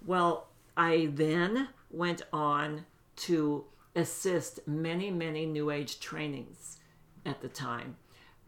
Well, 0.06 0.48
I 0.76 1.08
then 1.12 1.68
went 1.90 2.22
on 2.32 2.86
to 3.16 3.64
assist 3.96 4.66
many, 4.68 5.10
many 5.10 5.46
New 5.46 5.70
Age 5.70 5.98
trainings 5.98 6.78
at 7.26 7.40
the 7.40 7.48
time 7.48 7.96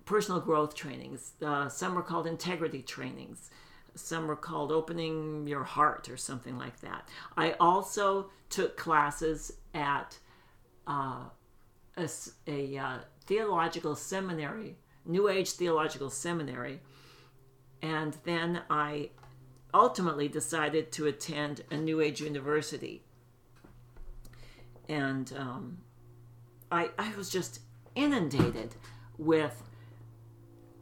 personal 0.07 0.41
growth 0.41 0.75
trainings. 0.75 1.33
Uh, 1.45 1.69
some 1.69 1.95
were 1.95 2.03
called 2.03 2.27
integrity 2.27 2.81
trainings. 2.81 3.51
Some 3.95 4.27
were 4.27 4.37
called 4.37 4.73
opening 4.73 5.47
your 5.47 5.65
heart 5.65 6.09
or 6.09 6.17
something 6.17 6.57
like 6.57 6.81
that. 6.81 7.09
I 7.37 7.53
also 7.61 8.31
took 8.49 8.77
classes 8.77 9.53
at 9.75 10.19
uh, 10.87 11.25
a, 11.97 12.09
a 12.47 12.79
uh, 12.79 12.99
theological 13.27 13.97
seminary, 13.97 14.77
New 15.05 15.29
Age 15.29 15.53
theological 15.53 16.11
seminary, 16.11 16.81
and 17.83 18.17
then 18.25 18.63
I 18.71 19.11
ultimately 19.75 20.29
decided 20.29 20.93
to 20.93 21.07
attend 21.07 21.65
a 21.71 21.77
New 21.77 22.01
Age 22.01 22.21
university. 22.21 23.03
And 24.89 25.33
um, 25.37 25.79
I, 26.71 26.91
I 26.99 27.15
was 27.17 27.29
just 27.29 27.61
inundated 27.95 28.77
with 29.19 29.63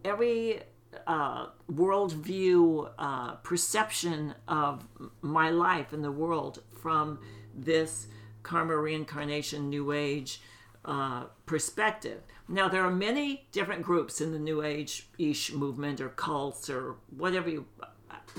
every 0.05 0.61
uh, 1.07 1.47
worldview 1.73 2.91
uh, 2.99 3.35
perception 3.37 4.35
of 4.47 4.87
my 5.23 5.51
life 5.51 5.93
in 5.93 6.03
the 6.03 6.13
world 6.13 6.63
from 6.81 7.19
this 7.55 8.07
karma 8.43 8.77
reincarnation 8.77 9.71
new 9.71 9.93
age 9.93 10.41
uh, 10.85 11.25
perspective. 11.47 12.21
Now, 12.47 12.69
there 12.69 12.83
are 12.85 12.91
many 12.91 13.47
different 13.53 13.83
groups 13.83 14.21
in 14.21 14.33
the 14.33 14.39
New 14.39 14.63
Age 14.63 15.09
ish 15.17 15.53
movement 15.53 16.01
or 16.01 16.11
cults 16.11 16.69
or 16.69 16.97
whatever 17.17 17.49
you, 17.49 17.65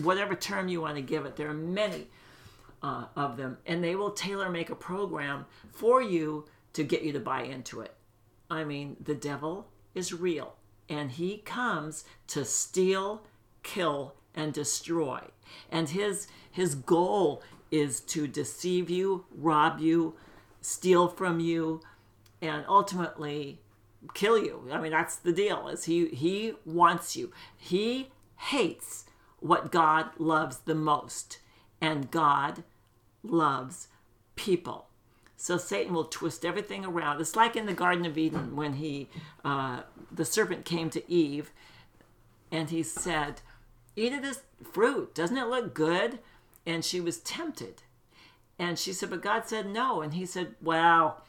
whatever 0.04 0.36
term 0.36 0.68
you 0.68 0.82
want 0.82 0.96
to 0.96 1.02
give 1.02 1.26
it. 1.26 1.36
There 1.36 1.50
are 1.50 1.56
many 1.56 2.08
uh, 2.84 3.06
of 3.16 3.36
them, 3.36 3.58
and 3.66 3.84
they 3.84 3.96
will 3.96 4.12
tailor 4.12 4.50
make 4.50 4.70
a 4.70 4.76
program 4.76 5.48
for 5.72 6.04
you 6.04 6.46
to 6.74 6.84
get 6.84 7.02
you 7.02 7.14
to 7.14 7.20
buy 7.20 7.42
into 7.44 7.82
it. 7.82 7.96
I 8.50 8.64
mean, 8.64 8.98
the 9.04 9.16
devil 9.16 9.70
is 9.96 10.14
real, 10.14 10.56
and 10.90 11.12
he 11.12 11.38
comes 11.40 12.04
to 12.28 12.46
steal, 12.46 13.24
kill, 13.64 14.16
and 14.34 14.54
destroy. 14.54 15.22
And 15.72 15.90
his 15.90 16.28
his 16.52 16.76
goal 16.76 17.42
is 17.72 18.00
to 18.00 18.28
deceive 18.28 18.90
you, 18.90 19.26
rob 19.36 19.80
you, 19.80 20.16
steal 20.62 21.08
from 21.08 21.40
you, 21.40 21.82
and 22.42 22.66
ultimately 22.68 23.60
kill 24.14 24.38
you. 24.38 24.70
I 24.72 24.80
mean, 24.80 24.92
that's 24.92 25.16
the 25.16 25.34
deal. 25.34 25.68
Is 25.68 25.86
he 25.86 26.08
he 26.08 26.54
wants 26.66 27.16
you. 27.16 27.32
He 27.58 28.10
hates 28.38 29.06
what 29.40 29.72
God 29.72 30.10
loves 30.18 30.60
the 30.60 30.76
most, 30.76 31.40
and 31.82 32.12
God 32.12 32.64
loves 33.24 33.88
people. 34.36 34.88
So 35.38 35.58
Satan 35.58 35.94
will 35.94 36.06
twist 36.06 36.46
everything 36.46 36.86
around. 36.86 37.20
It's 37.20 37.36
like 37.36 37.56
in 37.56 37.66
the 37.66 37.74
Garden 37.74 38.06
of 38.06 38.18
Eden 38.18 38.56
when 38.56 38.74
he, 38.74 39.10
uh, 39.44 39.82
the 40.12 40.26
serpent 40.26 40.66
came 40.66 40.90
to 40.92 41.12
Eve, 41.12 41.52
and 42.52 42.70
he 42.70 42.84
said, 42.84 43.42
"Eat 43.96 44.14
of 44.14 44.22
this 44.22 44.42
fruit. 44.72 45.14
Doesn't 45.14 45.38
it 45.38 45.48
look 45.48 45.74
good?" 45.74 46.20
And 46.66 46.84
she 46.84 47.02
was 47.02 47.20
tempted, 47.20 47.84
and 48.58 48.80
she 48.80 48.94
said, 48.94 49.10
"But 49.10 49.22
God 49.22 49.48
said 49.48 49.68
no." 49.68 50.02
And 50.02 50.14
he 50.14 50.26
said, 50.26 50.56
"Well." 50.62 51.24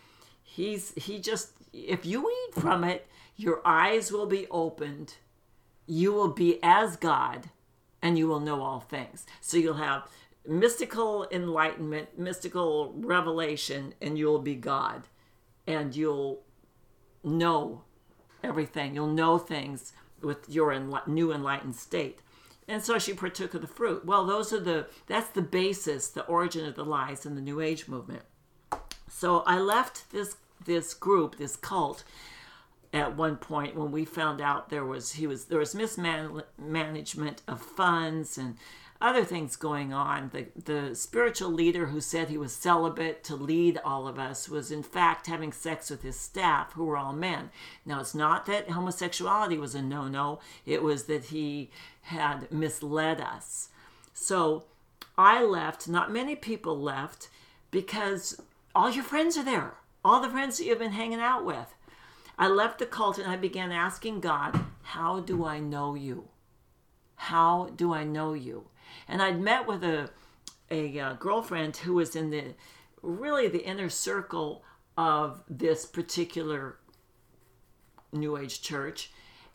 He's 0.49 0.95
he 0.95 1.19
just 1.19 1.51
if 1.73 2.07
you 2.07 2.31
eat 2.31 2.55
from 2.55 2.85
it, 2.85 3.07
your 3.37 3.61
eyes 3.67 4.11
will 4.11 4.27
be 4.27 4.47
opened. 4.51 5.17
You 5.87 6.13
will 6.13 6.29
be 6.29 6.59
as 6.63 6.97
God 6.97 7.51
and 8.01 8.17
you 8.17 8.29
will 8.29 8.41
know 8.41 8.63
all 8.63 8.81
things. 8.81 9.27
So 9.41 9.57
you'll 9.57 9.75
have 9.75 10.09
mystical 10.49 11.27
enlightenment, 11.31 12.19
mystical 12.19 12.93
revelation, 12.97 13.95
and 14.01 14.19
you'll 14.19 14.39
be 14.39 14.55
God. 14.55 15.05
And 15.67 15.95
you'll 15.97 16.43
know 17.25 17.83
everything. 18.43 18.95
You'll 18.95 19.09
know 19.09 19.39
things 19.39 19.93
with 20.23 20.49
your 20.49 20.79
new 21.07 21.33
enlightened 21.33 21.77
state. 21.77 22.21
And 22.69 22.83
so 22.83 22.99
she 22.99 23.15
partook 23.15 23.55
of 23.55 23.61
the 23.61 23.67
fruit. 23.67 24.05
Well, 24.05 24.27
those 24.27 24.53
are 24.53 24.61
the 24.61 24.87
that's 25.07 25.31
the 25.31 25.43
basis, 25.43 26.09
the 26.09 26.25
origin 26.25 26.67
of 26.67 26.75
the 26.75 26.85
lies 26.85 27.25
in 27.25 27.35
the 27.37 27.41
New 27.41 27.61
Age 27.61 27.87
movement. 27.87 28.23
So 29.09 29.41
I 29.41 29.59
left 29.59 30.11
this 30.11 30.37
this 30.65 30.95
group, 30.95 31.37
this 31.37 31.57
cult, 31.57 32.03
at 32.93 33.17
one 33.17 33.37
point 33.37 33.77
when 33.77 33.93
we 33.93 34.05
found 34.05 34.41
out 34.41 34.69
there 34.71 34.85
was 34.85 35.13
he 35.13 35.27
was 35.27 35.47
there 35.47 35.59
was 35.59 35.75
mismanagement 35.75 37.43
of 37.47 37.61
funds 37.61 38.39
and 38.39 38.57
other 39.01 39.25
things 39.25 39.57
going 39.57 39.93
on. 39.93 40.31
The, 40.33 40.47
the 40.63 40.95
spiritual 40.95 41.51
leader 41.51 41.87
who 41.87 42.01
said 42.01 42.29
he 42.29 42.39
was 42.39 42.55
celibate 42.55 43.23
to 43.25 43.37
lead 43.37 43.79
all 43.85 44.09
of 44.09 44.19
us 44.19 44.49
was, 44.49 44.71
in 44.71 44.83
fact, 44.83 45.27
having 45.27 45.53
sex 45.53 45.91
with 45.91 46.03
his 46.03 46.19
staff, 46.19 46.73
who 46.73 46.85
were 46.85 46.97
all 46.97 47.13
men. 47.13 47.51
Now, 47.85 48.01
it's 48.01 48.15
not 48.15 48.47
that 48.47 48.71
homosexuality 48.71 49.59
was 49.59 49.75
a 49.75 49.83
no 49.83 50.09
no, 50.09 50.41
it 50.65 50.83
was 50.83 51.05
that 51.05 51.27
he 51.27 51.71
had 52.03 52.51
misled 52.53 53.21
us. 53.21 53.69
So 54.15 54.65
I 55.19 55.43
left, 55.43 55.89
not 55.89 56.13
many 56.13 56.37
people 56.37 56.79
left, 56.79 57.29
because 57.71 58.41
all 58.75 58.91
your 58.91 59.05
friends 59.05 59.37
are 59.37 59.45
there, 59.45 59.75
all 60.05 60.21
the 60.21 60.31
friends 60.31 60.59
that 60.59 60.65
you've 60.65 60.79
been 60.79 60.93
hanging 60.93 61.21
out 61.21 61.45
with. 61.45 61.75
I 62.39 62.49
left 62.49 62.79
the 62.79 62.87
cult 62.87 63.19
and 63.19 63.31
I 63.31 63.37
began 63.37 63.73
asking 63.73 64.21
God, 64.21 64.61
How 64.83 65.21
do 65.21 65.45
I 65.45 65.59
know 65.59 65.95
you? 65.95 66.29
How 67.17 67.71
do 67.75 67.95
I 67.95 68.05
know 68.05 68.35
you? 68.35 68.67
And 69.09 69.23
I'd 69.23 69.41
met 69.41 69.67
with 69.67 69.85
a, 69.85 70.11
a, 70.71 70.99
uh, 70.99 71.13
girlfriend 71.15 71.77
who 71.79 71.95
was 71.95 72.17
in 72.17 72.31
the 72.31 72.55
really 73.03 73.49
the 73.49 73.65
inner 73.65 73.89
circle 73.89 74.65
of 74.97 75.43
this 75.49 75.87
particular 75.87 76.79
New 78.13 78.37
Age 78.37 78.63
church. 78.63 79.11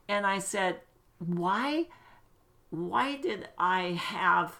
And 0.07 0.25
I 0.25 0.39
said, 0.39 0.81
Why 1.19 1.87
why 2.71 3.17
did 3.17 3.49
I 3.57 3.99
have 3.99 4.59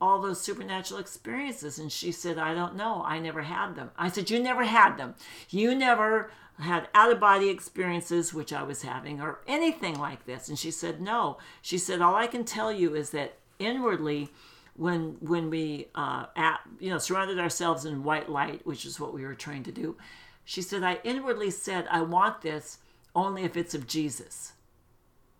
all 0.00 0.20
those 0.20 0.40
supernatural 0.40 1.00
experiences? 1.00 1.78
And 1.78 1.90
she 1.90 2.10
said, 2.12 2.36
I 2.36 2.54
don't 2.54 2.76
know. 2.76 3.02
I 3.06 3.20
never 3.20 3.42
had 3.42 3.76
them. 3.76 3.90
I 3.96 4.10
said, 4.10 4.30
You 4.30 4.40
never 4.40 4.64
had 4.64 4.96
them. 4.96 5.14
You 5.48 5.74
never 5.74 6.30
had 6.58 6.88
out 6.94 7.12
of 7.12 7.20
body 7.20 7.48
experiences, 7.48 8.34
which 8.34 8.52
I 8.52 8.62
was 8.62 8.82
having, 8.82 9.20
or 9.20 9.40
anything 9.46 9.98
like 9.98 10.26
this. 10.26 10.48
And 10.48 10.58
she 10.58 10.70
said, 10.70 11.00
No. 11.00 11.38
She 11.62 11.78
said, 11.78 12.02
All 12.02 12.16
I 12.16 12.26
can 12.26 12.44
tell 12.44 12.72
you 12.72 12.94
is 12.94 13.10
that 13.10 13.38
inwardly, 13.64 14.30
when 14.74 15.16
when 15.20 15.50
we 15.50 15.88
uh, 15.94 16.26
at, 16.36 16.60
you 16.80 16.90
know 16.90 16.98
surrounded 16.98 17.38
ourselves 17.38 17.84
in 17.84 18.04
white 18.04 18.28
light, 18.28 18.66
which 18.66 18.84
is 18.84 18.98
what 18.98 19.14
we 19.14 19.24
were 19.24 19.34
trying 19.34 19.62
to 19.64 19.72
do, 19.72 19.96
she 20.44 20.62
said, 20.62 20.82
I 20.82 20.98
inwardly 21.04 21.50
said, 21.50 21.86
I 21.90 22.02
want 22.02 22.42
this 22.42 22.78
only 23.14 23.44
if 23.44 23.56
it's 23.56 23.74
of 23.74 23.86
Jesus. 23.86 24.52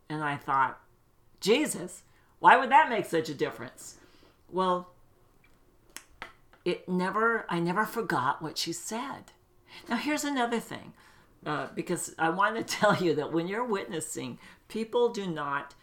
And 0.08 0.22
I 0.22 0.36
thought, 0.36 0.78
Jesus? 1.40 2.02
Why 2.38 2.56
would 2.56 2.70
that 2.70 2.90
make 2.90 3.06
such 3.06 3.28
a 3.28 3.34
difference? 3.34 3.96
Well, 4.50 4.88
it 6.64 6.88
never, 6.88 7.46
I 7.48 7.60
never 7.60 7.84
forgot 7.84 8.42
what 8.42 8.58
she 8.58 8.72
said. 8.72 9.32
Now, 9.88 9.96
here's 9.96 10.24
another 10.24 10.60
thing, 10.60 10.92
uh, 11.46 11.68
because 11.74 12.14
I 12.18 12.30
want 12.30 12.56
to 12.56 12.62
tell 12.78 12.96
you 12.96 13.14
that 13.14 13.32
when 13.32 13.48
you're 13.48 13.64
witnessing, 13.64 14.38
people 14.68 15.08
do 15.08 15.26
not, 15.26 15.74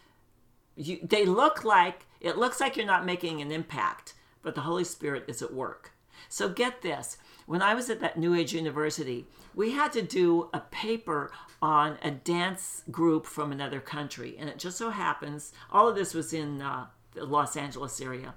you, 0.79 0.99
they 1.03 1.25
look 1.25 1.63
like, 1.63 2.05
it 2.21 2.37
looks 2.37 2.59
like 2.59 2.77
you're 2.77 2.85
not 2.85 3.05
making 3.05 3.41
an 3.41 3.51
impact, 3.51 4.13
but 4.41 4.55
the 4.55 4.61
Holy 4.61 4.83
Spirit 4.83 5.25
is 5.27 5.41
at 5.41 5.53
work. 5.53 5.91
So 6.27 6.49
get 6.49 6.81
this 6.81 7.17
when 7.45 7.63
I 7.63 7.73
was 7.73 7.89
at 7.89 7.99
that 8.01 8.17
New 8.17 8.35
Age 8.35 8.53
University, 8.53 9.25
we 9.55 9.71
had 9.71 9.91
to 9.93 10.03
do 10.03 10.49
a 10.53 10.59
paper 10.59 11.31
on 11.63 11.97
a 12.03 12.11
dance 12.11 12.83
group 12.91 13.25
from 13.25 13.51
another 13.51 13.79
country. 13.79 14.35
And 14.37 14.47
it 14.47 14.59
just 14.59 14.77
so 14.77 14.91
happens, 14.91 15.51
all 15.71 15.87
of 15.87 15.95
this 15.95 16.13
was 16.13 16.31
in 16.31 16.61
uh, 16.61 16.85
the 17.15 17.25
Los 17.25 17.57
Angeles 17.57 17.99
area. 17.99 18.35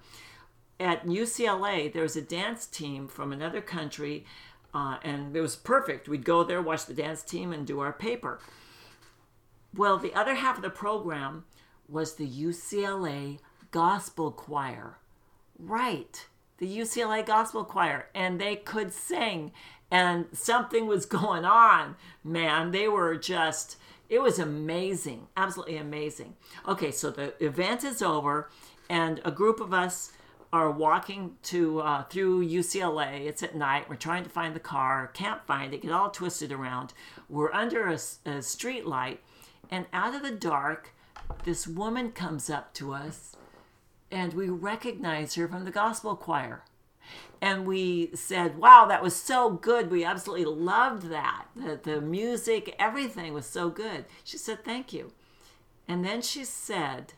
At 0.80 1.04
UCLA, 1.04 1.92
there 1.92 2.04
was 2.04 2.16
a 2.16 2.22
dance 2.22 2.66
team 2.66 3.06
from 3.06 3.32
another 3.32 3.60
country 3.60 4.24
uh, 4.74 4.96
and 5.02 5.36
it 5.36 5.40
was 5.40 5.56
perfect. 5.56 6.08
We'd 6.08 6.24
go 6.24 6.42
there, 6.44 6.62
watch 6.62 6.86
the 6.86 6.94
dance 6.94 7.22
team, 7.22 7.52
and 7.52 7.66
do 7.66 7.80
our 7.80 7.92
paper. 7.92 8.40
Well, 9.74 9.98
the 9.98 10.14
other 10.14 10.34
half 10.34 10.56
of 10.56 10.62
the 10.62 10.70
program 10.70 11.44
was 11.88 12.14
the 12.14 12.28
UCLA 12.28 13.38
Gospel 13.70 14.30
Choir. 14.30 14.98
Right, 15.58 16.26
the 16.58 16.78
UCLA 16.78 17.24
Gospel 17.24 17.64
Choir, 17.64 18.08
and 18.14 18.40
they 18.40 18.56
could 18.56 18.92
sing, 18.92 19.52
and 19.90 20.26
something 20.32 20.86
was 20.86 21.06
going 21.20 21.44
on. 21.44 21.96
Man, 22.22 22.70
they 22.70 22.88
were 22.88 23.16
just, 23.16 23.76
it 24.08 24.20
was 24.20 24.38
amazing, 24.38 25.28
absolutely 25.36 25.76
amazing. 25.76 26.36
Okay, 26.66 26.90
so 26.90 27.10
the 27.10 27.34
event 27.44 27.84
is 27.84 28.02
over, 28.02 28.50
and 28.88 29.20
a 29.24 29.30
group 29.30 29.60
of 29.60 29.72
us 29.72 30.12
are 30.52 30.70
walking 30.70 31.36
to 31.42 31.80
uh, 31.80 32.02
through 32.04 32.46
UCLA. 32.46 33.26
It's 33.26 33.42
at 33.42 33.54
night. 33.54 33.88
We're 33.88 33.96
trying 33.96 34.22
to 34.24 34.30
find 34.30 34.54
the 34.54 34.60
car. 34.60 35.10
Can't 35.14 35.42
find 35.46 35.72
it. 35.72 35.80
Get 35.82 35.92
all 35.92 36.10
twisted 36.10 36.52
around. 36.52 36.92
We're 37.28 37.52
under 37.52 37.88
a, 37.88 37.98
a 38.26 38.42
street 38.42 38.86
light, 38.86 39.20
and 39.70 39.86
out 39.92 40.14
of 40.14 40.22
the 40.22 40.30
dark, 40.30 40.94
this 41.44 41.66
woman 41.66 42.12
comes 42.12 42.50
up 42.50 42.74
to 42.74 42.92
us, 42.92 43.36
and 44.10 44.32
we 44.34 44.48
recognize 44.48 45.34
her 45.34 45.48
from 45.48 45.64
the 45.64 45.70
gospel 45.70 46.16
choir. 46.16 46.64
And 47.40 47.66
we 47.66 48.10
said, 48.14 48.58
"Wow, 48.58 48.86
that 48.86 49.02
was 49.02 49.16
so 49.16 49.50
good. 49.50 49.90
We 49.90 50.04
absolutely 50.04 50.44
loved 50.44 51.08
that. 51.08 51.46
The, 51.56 51.80
the 51.82 52.00
music, 52.00 52.74
everything 52.78 53.32
was 53.32 53.46
so 53.46 53.70
good." 53.70 54.04
She 54.22 54.38
said, 54.38 54.64
"Thank 54.64 54.92
you." 54.92 55.12
And 55.88 56.04
then 56.04 56.22
she 56.22 56.44
said 56.44 57.14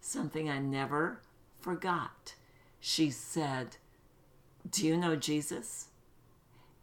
something 0.00 0.50
I 0.50 0.58
never 0.58 1.20
forgot 1.60 2.34
she 2.86 3.10
said, 3.10 3.78
Do 4.70 4.86
you 4.86 4.96
know 4.96 5.16
Jesus? 5.16 5.88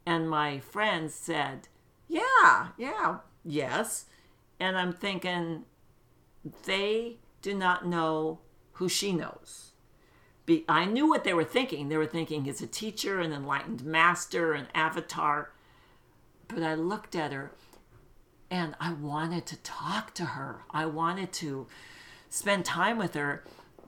And 0.04 0.28
my 0.28 0.58
friend 0.58 1.10
said, 1.10 1.68
Yeah, 2.08 2.68
yeah, 2.76 3.20
yes. 3.42 4.04
And 4.60 4.76
I'm 4.76 4.92
thinking, 4.92 5.64
they 6.66 7.16
do 7.42 7.54
not 7.54 7.86
know 7.86 8.40
who 8.72 8.88
she 8.88 9.12
knows. 9.12 9.72
Be, 10.46 10.64
I 10.68 10.84
knew 10.84 11.08
what 11.08 11.24
they 11.24 11.32
were 11.32 11.44
thinking. 11.44 11.88
They 11.88 11.96
were 11.96 12.06
thinking 12.06 12.44
he's 12.44 12.60
a 12.60 12.66
teacher, 12.66 13.20
an 13.20 13.32
enlightened 13.32 13.84
master, 13.84 14.52
an 14.52 14.68
avatar. 14.74 15.52
But 16.48 16.62
I 16.62 16.74
looked 16.74 17.14
at 17.14 17.32
her 17.32 17.52
and 18.50 18.74
I 18.78 18.92
wanted 18.92 19.46
to 19.46 19.56
talk 19.58 20.12
to 20.14 20.24
her. 20.24 20.64
I 20.70 20.86
wanted 20.86 21.32
to 21.34 21.66
spend 22.28 22.64
time 22.64 22.98
with 22.98 23.14
her. 23.14 23.44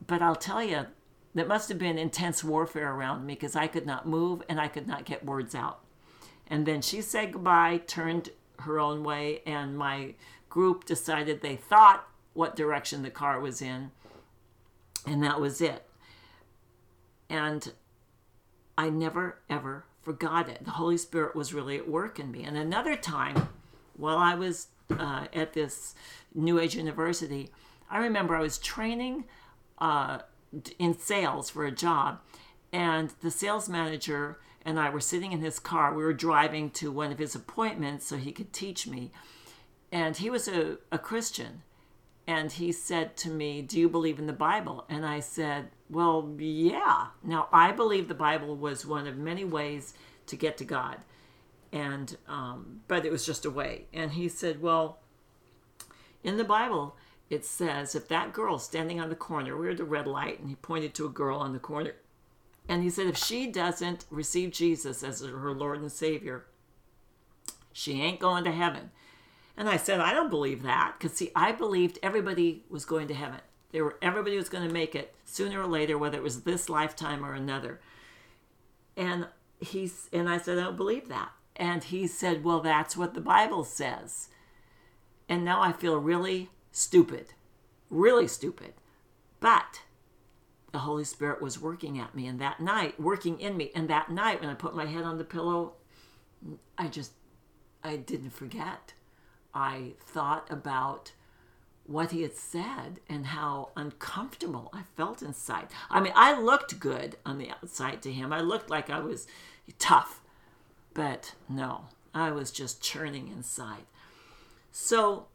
But 0.07 0.23
I'll 0.23 0.37
tell 0.37 0.62
you, 0.62 0.87
that 1.35 1.49
must 1.49 1.69
have 1.69 1.79
been 1.79 1.99
intense 1.99 2.42
warfare 2.42 2.92
around 2.92 3.27
me 3.27 3.35
because 3.35 3.55
I 3.55 3.66
could 3.66 3.85
not 3.85 4.09
move 4.09 4.42
and 4.49 4.59
I 4.59 4.69
could 4.69 4.87
not 4.87 5.05
get 5.05 5.25
words 5.25 5.55
out. 5.55 5.81
And 6.47 6.64
then 6.64 6.81
she 6.81 7.03
said 7.03 7.33
goodbye, 7.33 7.83
turned 7.87 8.31
her 8.61 8.81
own 8.81 9.05
way, 9.05 9.42
and 9.45 9.77
my 9.77 10.14
group 10.49 10.87
decided 10.87 11.42
they 11.42 11.57
thought 11.57 12.09
what 12.37 12.57
direction 12.57 13.03
the 13.03 13.11
car 13.11 13.40
was 13.40 13.62
in, 13.62 13.90
and 15.07 15.22
that 15.22 15.40
was 15.40 15.61
it. 15.61 15.85
And 17.29 17.72
I 18.79 18.90
never, 18.90 19.38
ever 19.49 19.85
forgot 20.03 20.49
it. 20.49 20.64
The 20.64 20.72
Holy 20.72 20.99
Spirit 20.99 21.35
was 21.35 21.53
really 21.53 21.77
at 21.77 21.88
work 21.88 22.20
in 22.20 22.31
me. 22.31 22.44
And 22.44 22.57
another 22.57 22.96
time, 22.96 23.49
while 23.96 24.18
I 24.18 24.35
was 24.35 24.68
uh, 24.90 25.27
at 25.33 25.53
this 25.55 25.94
New 26.35 26.61
Age 26.61 26.77
University, 26.77 27.51
I 27.90 27.99
remember 27.99 28.37
I 28.37 28.42
was 28.42 28.59
training. 28.59 29.25
Uh, 29.79 30.18
in 30.79 30.99
sales 30.99 31.51
for 31.51 31.64
a 31.64 31.70
job, 31.70 32.20
and 32.72 33.12
the 33.20 33.31
sales 33.31 33.68
manager 33.68 34.38
and 34.64 34.81
I 34.81 34.90
were 34.90 35.01
sitting 35.01 35.33
in 35.33 35.40
his 35.40 35.59
car. 35.59 35.94
We 35.94 36.03
were 36.03 36.12
driving 36.12 36.70
to 36.72 36.90
one 36.90 37.12
of 37.12 37.18
his 37.18 37.35
appointments 37.35 38.07
so 38.07 38.16
he 38.16 38.33
could 38.33 38.53
teach 38.53 38.87
me. 38.87 39.12
And 39.92 40.16
he 40.16 40.29
was 40.29 40.49
a, 40.49 40.79
a 40.90 40.99
Christian. 40.99 41.62
And 42.26 42.50
he 42.50 42.72
said 42.72 43.16
to 43.18 43.30
me, 43.30 43.62
Do 43.62 43.78
you 43.78 43.88
believe 43.88 44.18
in 44.18 44.26
the 44.26 44.32
Bible? 44.32 44.84
And 44.88 45.06
I 45.06 45.20
said, 45.20 45.68
Well, 45.88 46.34
yeah. 46.38 47.08
Now, 47.22 47.48
I 47.52 47.72
believe 47.72 48.08
the 48.08 48.14
Bible 48.14 48.56
was 48.56 48.84
one 48.84 49.06
of 49.06 49.16
many 49.16 49.44
ways 49.44 49.94
to 50.26 50.36
get 50.36 50.56
to 50.58 50.64
God. 50.64 50.98
And, 51.72 52.16
um, 52.28 52.80
but 52.88 53.04
it 53.04 53.12
was 53.12 53.24
just 53.24 53.44
a 53.44 53.50
way. 53.50 53.86
And 53.92 54.12
he 54.12 54.28
said, 54.28 54.60
Well, 54.60 54.98
in 56.24 56.36
the 56.36 56.44
Bible, 56.44 56.96
it 57.30 57.44
says 57.44 57.94
if 57.94 58.08
that 58.08 58.32
girl 58.32 58.58
standing 58.58 59.00
on 59.00 59.08
the 59.08 59.16
corner, 59.16 59.56
we 59.56 59.68
are 59.68 59.70
at 59.70 59.76
the 59.76 59.84
red 59.84 60.06
light, 60.06 60.40
and 60.40 60.48
he 60.48 60.56
pointed 60.56 60.94
to 60.94 61.06
a 61.06 61.10
girl 61.10 61.38
on 61.38 61.52
the 61.52 61.58
corner, 61.58 61.94
and 62.68 62.82
he 62.82 62.90
said 62.90 63.06
if 63.06 63.16
she 63.16 63.50
doesn't 63.50 64.04
receive 64.10 64.50
Jesus 64.50 65.02
as 65.02 65.20
her 65.20 65.52
Lord 65.52 65.80
and 65.80 65.90
Savior, 65.90 66.46
she 67.72 68.00
ain't 68.00 68.20
going 68.20 68.44
to 68.44 68.52
heaven. 68.52 68.90
And 69.57 69.69
I 69.69 69.77
said, 69.77 70.01
I 70.01 70.12
don't 70.12 70.31
believe 70.31 70.62
that, 70.62 70.97
because 70.99 71.16
see, 71.16 71.31
I 71.35 71.53
believed 71.53 71.99
everybody 72.03 72.64
was 72.69 72.85
going 72.85 73.09
to 73.09 73.14
heaven. 73.14 73.40
They 73.73 73.81
were 73.81 73.97
everybody 74.01 74.37
was 74.37 74.49
going 74.49 74.66
to 74.66 74.73
make 74.73 74.95
it 74.95 75.14
sooner 75.25 75.62
or 75.62 75.66
later, 75.66 75.99
whether 75.99 76.16
it 76.19 76.23
was 76.23 76.42
this 76.42 76.69
lifetime 76.69 77.25
or 77.25 77.35
another. 77.35 77.81
And 78.97 79.29
he's 79.61 80.09
and 80.12 80.29
I 80.29 80.38
said, 80.38 80.59
I 80.59 80.64
don't 80.64 80.77
believe 80.77 81.09
that. 81.09 81.31
And 81.57 81.85
he 81.85 82.07
said, 82.07 82.45
Well, 82.45 82.61
that's 82.61 82.97
what 82.97 83.14
the 83.14 83.21
Bible 83.21 83.64
says. 83.64 84.29
And 85.29 85.45
now 85.45 85.61
I 85.61 85.73
feel 85.73 85.97
really 85.97 86.51
stupid, 86.71 87.29
really 87.90 88.29
stupid. 88.29 88.75
But 89.40 89.83
the 90.73 90.81
Holy 90.81 91.05
Spirit 91.05 91.40
was 91.40 91.61
working 91.61 91.99
at 91.99 92.14
me, 92.14 92.27
and 92.27 92.38
that 92.40 92.61
night, 92.61 93.01
working 93.01 93.40
in 93.40 93.57
me. 93.57 93.71
And 93.75 93.88
that 93.88 94.11
night, 94.11 94.40
when 94.40 94.51
I 94.51 94.55
put 94.55 94.77
my 94.77 94.87
head 94.87 95.05
on 95.05 95.19
the 95.19 95.25
pillow, 95.25 95.75
I 96.77 96.88
just, 96.88 97.12
I 97.83 97.97
didn't 97.97 98.31
forget. 98.31 98.92
I 99.57 99.92
thought 99.99 100.47
about 100.51 101.12
what 101.87 102.11
he 102.11 102.21
had 102.23 102.37
said 102.37 103.01
and 103.09 103.29
how 103.29 103.71
uncomfortable 103.75 104.69
I 104.73 104.83
felt 104.97 105.23
inside. 105.23 105.69
I 105.88 106.01
mean, 106.01 106.12
I 106.14 106.38
looked 106.38 106.79
good 106.79 107.16
on 107.25 107.38
the 107.38 107.49
outside 107.51 108.03
to 108.03 108.12
him. 108.12 108.35
I 108.35 108.40
looked 108.40 108.69
like 108.69 108.90
I 108.90 109.01
was 109.01 109.27
tough, 109.79 110.21
but 110.92 111.35
no, 111.49 111.87
I 112.14 112.33
was 112.33 112.51
just 112.51 112.83
churning 112.83 113.29
inside. 113.29 113.85
So 114.73 115.27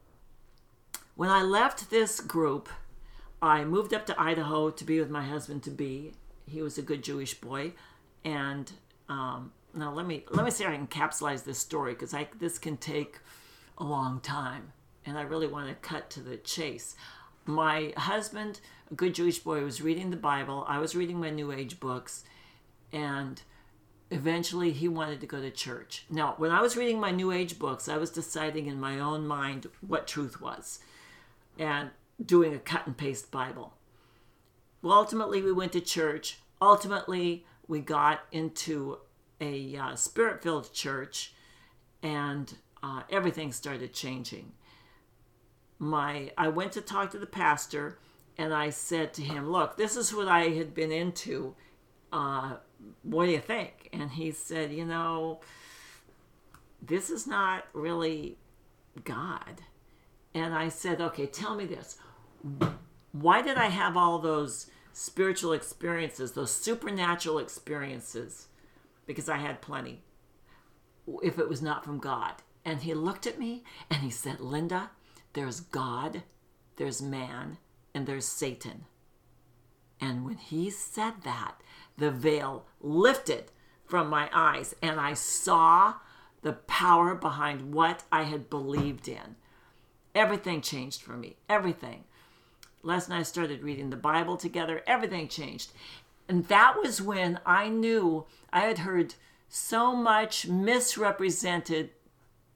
when 1.15 1.29
I 1.29 1.41
left 1.41 1.89
this 1.89 2.19
group, 2.19 2.69
I 3.41 3.65
moved 3.65 3.91
up 3.91 4.05
to 4.05 4.21
Idaho 4.21 4.69
to 4.69 4.83
be 4.83 4.99
with 4.99 5.09
my 5.09 5.23
husband 5.23 5.63
to 5.63 5.71
be. 5.71 6.13
He 6.47 6.61
was 6.61 6.77
a 6.77 6.83
good 6.83 7.03
Jewish 7.03 7.33
boy, 7.33 7.73
and 8.23 8.71
um, 9.09 9.51
now 9.73 9.91
let 9.91 10.05
me 10.05 10.25
let 10.29 10.45
me 10.45 10.51
see 10.51 10.63
if 10.63 10.69
I 10.69 10.75
can 10.75 10.85
capsulize 10.85 11.43
this 11.43 11.57
story 11.57 11.93
because 11.93 12.13
this 12.39 12.59
can 12.59 12.77
take 12.77 13.17
a 13.81 13.83
long 13.83 14.19
time, 14.21 14.71
and 15.05 15.17
I 15.17 15.23
really 15.23 15.47
want 15.47 15.67
to 15.67 15.75
cut 15.75 16.09
to 16.11 16.19
the 16.21 16.37
chase. 16.37 16.95
My 17.45 17.93
husband, 17.97 18.61
a 18.91 18.93
good 18.93 19.15
Jewish 19.15 19.39
boy, 19.39 19.63
was 19.63 19.81
reading 19.81 20.11
the 20.11 20.17
Bible. 20.17 20.63
I 20.67 20.77
was 20.77 20.95
reading 20.95 21.19
my 21.19 21.31
New 21.31 21.51
Age 21.51 21.79
books, 21.79 22.23
and 22.93 23.41
eventually 24.11 24.71
he 24.71 24.87
wanted 24.87 25.19
to 25.21 25.27
go 25.27 25.41
to 25.41 25.49
church. 25.49 26.05
Now, 26.11 26.35
when 26.37 26.51
I 26.51 26.61
was 26.61 26.77
reading 26.77 26.99
my 26.99 27.09
New 27.09 27.31
Age 27.31 27.57
books, 27.57 27.89
I 27.89 27.97
was 27.97 28.11
deciding 28.11 28.67
in 28.67 28.79
my 28.79 28.99
own 28.99 29.25
mind 29.25 29.65
what 29.81 30.07
truth 30.07 30.39
was, 30.39 30.79
and 31.57 31.89
doing 32.23 32.53
a 32.53 32.59
cut 32.59 32.85
and 32.85 32.95
paste 32.95 33.31
Bible. 33.31 33.73
Well, 34.83 34.93
ultimately, 34.93 35.41
we 35.41 35.51
went 35.51 35.71
to 35.71 35.81
church. 35.81 36.37
Ultimately, 36.61 37.45
we 37.67 37.79
got 37.79 38.21
into 38.31 38.99
a 39.39 39.75
uh, 39.75 39.95
spirit 39.95 40.43
filled 40.43 40.71
church, 40.71 41.33
and 42.03 42.53
uh, 42.83 43.03
everything 43.09 43.51
started 43.51 43.93
changing. 43.93 44.53
My, 45.79 46.31
I 46.37 46.47
went 46.49 46.71
to 46.73 46.81
talk 46.81 47.11
to 47.11 47.19
the 47.19 47.25
pastor, 47.25 47.97
and 48.37 48.53
I 48.53 48.69
said 48.69 49.13
to 49.15 49.21
him, 49.21 49.51
"Look, 49.51 49.77
this 49.77 49.95
is 49.95 50.13
what 50.13 50.27
I 50.27 50.49
had 50.49 50.73
been 50.73 50.91
into. 50.91 51.55
Uh, 52.11 52.57
what 53.03 53.25
do 53.25 53.31
you 53.31 53.39
think?" 53.39 53.89
And 53.91 54.11
he 54.11 54.31
said, 54.31 54.71
"You 54.71 54.85
know, 54.85 55.41
this 56.81 57.09
is 57.09 57.25
not 57.25 57.65
really 57.73 58.37
God." 59.03 59.61
And 60.33 60.53
I 60.53 60.69
said, 60.69 61.01
"Okay, 61.01 61.25
tell 61.25 61.55
me 61.55 61.65
this 61.65 61.97
why 63.11 63.41
did 63.41 63.57
I 63.57 63.67
have 63.67 63.97
all 63.97 64.19
those 64.19 64.69
spiritual 64.93 65.53
experiences, 65.53 66.31
those 66.31 66.51
supernatural 66.51 67.39
experiences? 67.39 68.47
Because 69.05 69.29
I 69.29 69.37
had 69.37 69.61
plenty. 69.61 70.01
If 71.21 71.37
it 71.39 71.49
was 71.49 71.61
not 71.61 71.83
from 71.83 71.99
God. 71.99 72.35
And 72.63 72.81
he 72.81 72.93
looked 72.93 73.25
at 73.25 73.39
me 73.39 73.63
and 73.89 74.01
he 74.01 74.09
said, 74.09 74.39
Linda, 74.39 74.91
there's 75.33 75.59
God, 75.59 76.23
there's 76.75 77.01
man, 77.01 77.57
and 77.93 78.05
there's 78.05 78.25
Satan. 78.25 78.85
And 79.99 80.25
when 80.25 80.37
he 80.37 80.69
said 80.69 81.23
that, 81.23 81.61
the 81.97 82.11
veil 82.11 82.65
lifted 82.79 83.51
from 83.85 84.09
my 84.09 84.29
eyes 84.33 84.73
and 84.81 84.99
I 84.99 85.13
saw 85.13 85.95
the 86.41 86.53
power 86.53 87.13
behind 87.13 87.73
what 87.73 88.03
I 88.11 88.23
had 88.23 88.49
believed 88.49 89.07
in. 89.07 89.35
Everything 90.15 90.61
changed 90.61 91.01
for 91.01 91.13
me. 91.13 91.35
Everything. 91.47 92.05
Les 92.83 93.05
and 93.05 93.13
I 93.13 93.23
started 93.23 93.63
reading 93.63 93.89
the 93.89 93.95
Bible 93.95 94.37
together. 94.37 94.81
Everything 94.87 95.27
changed. 95.27 95.71
And 96.27 96.47
that 96.47 96.75
was 96.81 97.01
when 97.01 97.39
I 97.45 97.69
knew 97.69 98.25
I 98.51 98.61
had 98.61 98.79
heard 98.79 99.15
so 99.47 99.95
much 99.95 100.47
misrepresented 100.47 101.91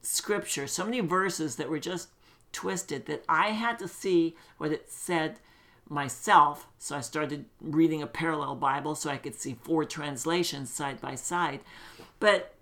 scripture, 0.06 0.66
so 0.66 0.84
many 0.84 1.00
verses 1.00 1.56
that 1.56 1.68
were 1.68 1.80
just 1.80 2.08
twisted, 2.52 3.06
that 3.06 3.24
I 3.28 3.48
had 3.48 3.78
to 3.80 3.88
see 3.88 4.36
what 4.58 4.72
it 4.72 4.90
said 4.90 5.40
myself. 5.88 6.66
So 6.78 6.96
I 6.96 7.00
started 7.00 7.46
reading 7.60 8.02
a 8.02 8.06
parallel 8.06 8.56
Bible 8.56 8.94
so 8.94 9.10
I 9.10 9.16
could 9.16 9.34
see 9.34 9.56
four 9.62 9.84
translations 9.84 10.72
side 10.72 11.00
by 11.00 11.14
side. 11.14 11.60
But 12.20 12.54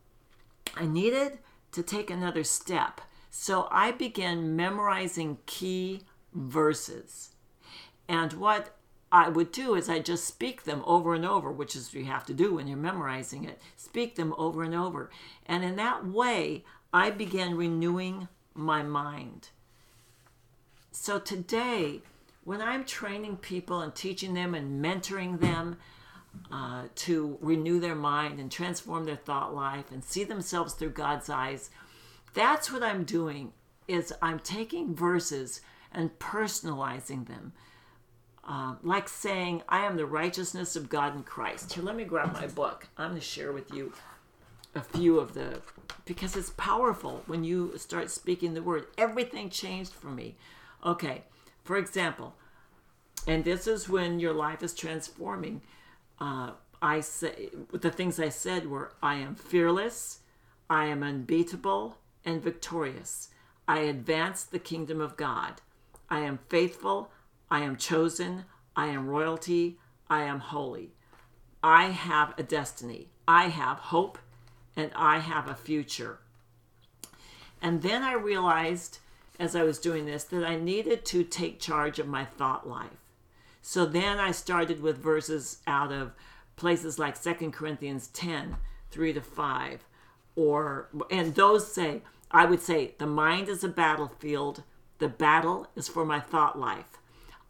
I 0.75 0.87
needed 0.87 1.39
to 1.73 1.83
take 1.83 2.11
another 2.11 2.45
step. 2.45 3.01
So 3.31 3.69
I 3.71 3.93
began 3.93 4.57
memorizing 4.57 5.39
key 5.47 6.03
verses. 6.33 7.31
And 8.09 8.33
what 8.35 8.77
I 9.11 9.29
would 9.29 9.53
do 9.53 9.75
is 9.75 9.89
I 9.89 10.01
just 10.01 10.25
speak 10.25 10.65
them 10.65 10.83
over 10.87 11.15
and 11.15 11.25
over, 11.25 11.53
which 11.53 11.77
is 11.77 11.95
you 11.95 12.05
have 12.07 12.27
to 12.27 12.35
do 12.35 12.55
when 12.55 12.67
you're 12.67 12.77
memorizing 12.77 13.45
it. 13.45 13.61
Speak 13.77 14.17
them 14.17 14.35
over 14.37 14.63
and 14.63 14.75
over. 14.75 15.11
And 15.47 15.65
in 15.65 15.77
that 15.77 16.07
way, 16.07 16.65
I 16.95 17.11
began 17.11 17.57
renewing 17.57 18.29
my 18.55 18.85
mind. 18.85 19.49
So 20.93 21.19
today, 21.19 22.03
when 22.45 22.63
I'm 22.63 22.85
training 22.85 23.39
people 23.39 23.81
and 23.81 23.93
teaching 23.93 24.35
them 24.35 24.55
and 24.55 24.83
mentoring 24.83 25.41
them 25.41 25.79
uh, 26.53 26.85
to 26.95 27.37
renew 27.41 27.81
their 27.81 27.97
mind 27.97 28.39
and 28.39 28.49
transform 28.49 29.07
their 29.07 29.17
thought 29.17 29.53
life 29.53 29.91
and 29.91 30.05
see 30.05 30.23
themselves 30.23 30.75
through 30.75 30.91
God's 30.91 31.29
eyes, 31.29 31.69
that's 32.33 32.71
what 32.71 32.85
I'm 32.85 33.03
doing 33.03 33.53
is 33.89 34.13
I'm 34.23 34.39
taking 34.39 34.95
verses 34.95 35.63
and 35.91 36.17
personalizing 36.21 37.27
them 37.27 37.55
uh, 38.47 38.75
like 38.83 39.09
saying, 39.09 39.63
I 39.69 39.85
am 39.87 39.97
the 39.97 40.07
righteousness 40.07 40.77
of 40.77 40.89
God 40.89 41.17
in 41.17 41.23
Christ. 41.23 41.73
Here, 41.73 41.83
let 41.83 41.97
me 41.97 42.05
grab 42.05 42.35
my 42.35 42.47
book. 42.47 42.87
I'm 42.97 43.11
going 43.11 43.21
to 43.21 43.27
share 43.27 43.53
with 43.53 43.73
you 43.73 43.93
a 44.75 44.81
few 44.81 45.19
of 45.19 45.35
the, 45.35 45.61
because 46.05 46.37
it's 46.37 46.51
powerful 46.51 47.23
when 47.27 47.45
you 47.45 47.77
start 47.79 48.11
speaking 48.11 48.55
the 48.55 48.63
word. 48.63 48.87
Everything 48.99 49.51
changed 49.51 49.93
for 49.93 50.09
me. 50.09 50.37
Okay, 50.85 51.23
for 51.63 51.77
example, 51.77 52.35
and 53.27 53.45
this 53.45 53.67
is 53.67 53.89
when 53.89 54.21
your 54.21 54.35
life 54.35 54.63
is 54.63 54.75
transforming. 54.75 55.63
Uh, 56.21 56.53
I 56.83 57.01
say 57.01 57.51
the 57.73 57.91
things 57.91 58.21
I 58.21 58.29
said 58.29 58.69
were 58.69 58.93
I 59.03 59.15
am 59.17 59.35
fearless, 59.35 60.21
I 60.69 60.87
am 60.87 61.03
unbeatable 61.03 61.99
and 62.25 62.43
victorious. 62.43 63.31
I 63.67 63.81
advance 63.81 64.45
the 64.45 64.59
kingdom 64.59 65.01
of 65.01 65.17
God. 65.17 65.63
I 66.11 66.21
am 66.21 66.39
faithful, 66.49 67.11
I 67.51 67.61
am 67.61 67.77
chosen. 67.77 68.45
I 68.77 68.87
am 68.87 69.07
royalty. 69.07 69.79
I 70.11 70.23
am 70.25 70.41
holy. 70.41 70.93
I 71.63 71.87
have 71.87 72.35
a 72.37 72.43
destiny. 72.43 73.09
I 73.27 73.49
have 73.49 73.79
hope 73.79 74.19
and 74.77 74.91
I 74.95 75.19
have 75.19 75.49
a 75.49 75.55
future. 75.55 76.19
And 77.63 77.83
then 77.83 78.03
I 78.03 78.15
realized 78.15 78.99
as 79.39 79.57
I 79.57 79.63
was 79.63 79.79
doing 79.79 80.07
this 80.07 80.25
that 80.25 80.45
I 80.45 80.57
needed 80.57 81.05
to 81.07 81.25
take 81.25 81.61
charge 81.61 81.99
of 81.99 82.07
my 82.07 82.25
thought 82.25 82.69
life. 82.69 82.91
So 83.63 83.87
then 83.87 84.19
I 84.19 84.31
started 84.31 84.83
with 84.83 84.99
verses 84.99 85.59
out 85.67 85.91
of 85.91 86.13
places 86.57 86.99
like 86.99 87.17
Second 87.17 87.53
Corinthians 87.53 88.09
10 88.09 88.57
3 88.91 89.13
to 89.13 89.21
5. 89.21 89.85
Or, 90.37 90.89
and 91.11 91.35
those 91.35 91.73
say, 91.73 92.03
I 92.31 92.45
would 92.45 92.61
say, 92.61 92.95
the 92.99 93.07
mind 93.07 93.49
is 93.49 93.65
a 93.65 93.69
battlefield, 93.69 94.63
the 94.99 95.09
battle 95.09 95.67
is 95.75 95.89
for 95.89 96.05
my 96.05 96.21
thought 96.21 96.59
life. 96.59 96.99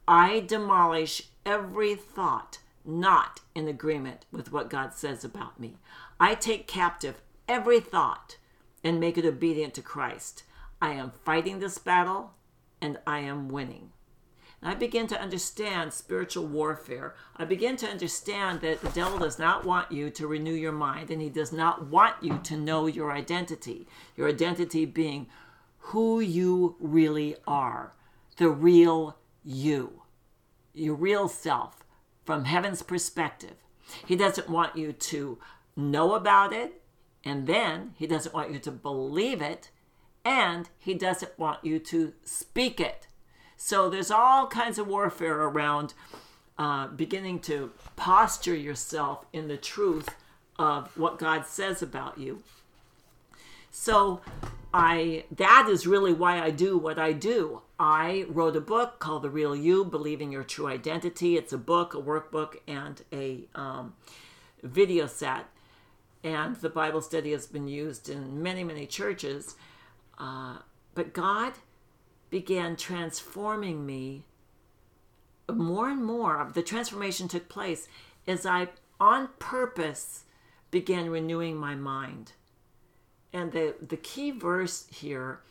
I 0.07 0.39
demolish 0.39 1.23
every 1.45 1.95
thought 1.95 2.59
not 2.83 3.41
in 3.53 3.67
agreement 3.67 4.25
with 4.31 4.51
what 4.51 4.69
God 4.69 4.93
says 4.93 5.23
about 5.23 5.59
me. 5.59 5.77
I 6.19 6.35
take 6.35 6.67
captive 6.67 7.21
every 7.47 7.79
thought 7.79 8.37
and 8.83 8.99
make 8.99 9.17
it 9.17 9.25
obedient 9.25 9.73
to 9.75 9.81
Christ. 9.81 10.43
I 10.81 10.91
am 10.91 11.11
fighting 11.23 11.59
this 11.59 11.77
battle 11.77 12.33
and 12.81 12.99
I 13.05 13.19
am 13.19 13.49
winning. 13.49 13.91
And 14.61 14.71
I 14.71 14.75
begin 14.75 15.07
to 15.07 15.21
understand 15.21 15.93
spiritual 15.93 16.45
warfare. 16.45 17.15
I 17.35 17.45
begin 17.45 17.75
to 17.77 17.87
understand 17.87 18.61
that 18.61 18.81
the 18.81 18.89
devil 18.89 19.19
does 19.19 19.37
not 19.37 19.65
want 19.65 19.91
you 19.91 20.09
to 20.11 20.27
renew 20.27 20.53
your 20.53 20.71
mind 20.71 21.11
and 21.11 21.21
he 21.21 21.29
does 21.29 21.51
not 21.51 21.87
want 21.87 22.15
you 22.21 22.39
to 22.43 22.57
know 22.57 22.87
your 22.87 23.11
identity. 23.11 23.87
Your 24.15 24.29
identity 24.29 24.85
being 24.85 25.27
who 25.79 26.19
you 26.19 26.75
really 26.79 27.35
are, 27.45 27.93
the 28.37 28.49
real 28.49 29.17
you, 29.43 30.01
your 30.73 30.95
real 30.95 31.27
self 31.27 31.83
from 32.23 32.45
heaven's 32.45 32.81
perspective. 32.81 33.55
He 34.05 34.15
doesn't 34.15 34.49
want 34.49 34.75
you 34.75 34.93
to 34.93 35.37
know 35.75 36.15
about 36.15 36.53
it, 36.53 36.81
and 37.23 37.47
then 37.47 37.93
he 37.97 38.07
doesn't 38.07 38.33
want 38.33 38.51
you 38.51 38.59
to 38.59 38.71
believe 38.71 39.41
it, 39.41 39.69
and 40.23 40.69
he 40.77 40.93
doesn't 40.93 41.37
want 41.37 41.63
you 41.63 41.79
to 41.79 42.13
speak 42.23 42.79
it. 42.79 43.07
So 43.57 43.89
there's 43.89 44.11
all 44.11 44.47
kinds 44.47 44.77
of 44.77 44.87
warfare 44.87 45.41
around 45.41 45.93
uh, 46.57 46.87
beginning 46.87 47.39
to 47.39 47.71
posture 47.95 48.55
yourself 48.55 49.25
in 49.33 49.47
the 49.47 49.57
truth 49.57 50.09
of 50.57 50.95
what 50.97 51.19
God 51.19 51.45
says 51.45 51.81
about 51.81 52.17
you. 52.17 52.43
So 53.71 54.21
I 54.73 55.25
that 55.31 55.67
is 55.69 55.85
really 55.85 56.13
why 56.13 56.41
I 56.41 56.49
do 56.49 56.77
what 56.77 56.97
I 56.97 57.11
do. 57.11 57.61
I 57.77 58.25
wrote 58.29 58.55
a 58.55 58.61
book 58.61 58.99
called 58.99 59.23
The 59.23 59.29
Real 59.29 59.55
You 59.55 59.83
Believing 59.83 60.31
Your 60.31 60.43
True 60.43 60.67
Identity. 60.67 61.35
It's 61.35 61.51
a 61.51 61.57
book, 61.57 61.93
a 61.93 61.97
workbook, 61.97 62.57
and 62.67 63.01
a 63.11 63.41
um, 63.53 63.93
video 64.63 65.07
set. 65.07 65.45
And 66.25 66.55
the 66.55 66.69
Bible 66.69 67.01
study 67.01 67.33
has 67.33 67.45
been 67.45 67.67
used 67.67 68.09
in 68.09 68.41
many, 68.41 68.63
many 68.63 68.87
churches. 68.87 69.55
Uh, 70.17 70.57
but 70.95 71.13
God 71.13 71.53
began 72.31 72.75
transforming 72.75 73.85
me 73.85 74.25
more 75.53 75.87
and 75.87 76.03
more. 76.03 76.49
The 76.51 76.63
transformation 76.63 77.27
took 77.27 77.47
place 77.47 77.87
as 78.25 78.43
I, 78.43 78.69
on 78.99 79.29
purpose, 79.37 80.23
began 80.71 81.11
renewing 81.11 81.57
my 81.57 81.75
mind. 81.75 82.31
And 83.31 83.51
the, 83.51 83.75
the 83.79 83.95
key 83.95 84.31
verse 84.31 84.87
here 84.89 85.41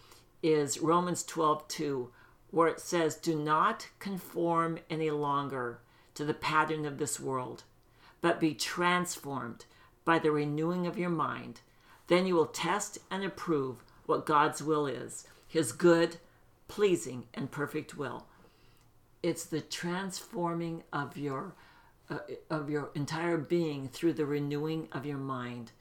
is 0.43 0.81
Romans 0.81 1.23
12 1.23 1.69
2, 1.69 2.11
where 2.51 2.67
it 2.67 2.81
says, 2.81 3.15
Do 3.15 3.39
not 3.39 3.91
conform 4.01 4.81
any 4.91 5.13
longer 5.13 5.79
to 6.15 6.25
the 6.25 6.35
pattern 6.35 6.85
of 6.85 6.99
this 6.99 7.21
world, 7.21 7.63
but 8.21 8.41
be 8.41 8.55
transformed 8.55 9.67
by 10.05 10.19
the 10.19 10.31
renewing 10.31 10.87
of 10.87 10.99
your 10.99 11.11
mind. 11.11 11.61
Then 12.07 12.27
you 12.27 12.35
will 12.35 12.47
test 12.47 12.99
and 13.11 13.25
approve 13.25 13.83
what 14.07 14.27
God's 14.27 14.63
will 14.63 14.87
is, 14.87 15.27
his 15.49 15.73
good, 15.73 16.17
pleasing, 16.69 17.25
and 17.33 17.51
perfect 17.51 17.97
will. 17.97 18.27
It's 19.23 19.45
the 19.45 19.61
transforming 19.61 20.83
of 20.93 21.17
your 21.17 21.55
uh, 22.11 22.19
of 22.51 22.69
your 22.69 22.91
entire 22.95 23.39
being 23.39 23.89
through 23.89 24.13
the 24.13 24.27
renewing 24.27 24.89
of 24.93 25.07
your 25.07 25.17
mind. 25.17 25.73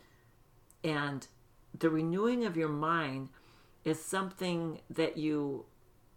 And 0.81 1.27
the 1.77 1.89
renewing 1.89 2.45
of 2.45 2.55
your 2.55 2.69
mind 2.69 3.27
is 3.83 4.01
something 4.01 4.79
that 4.89 5.17
you 5.17 5.65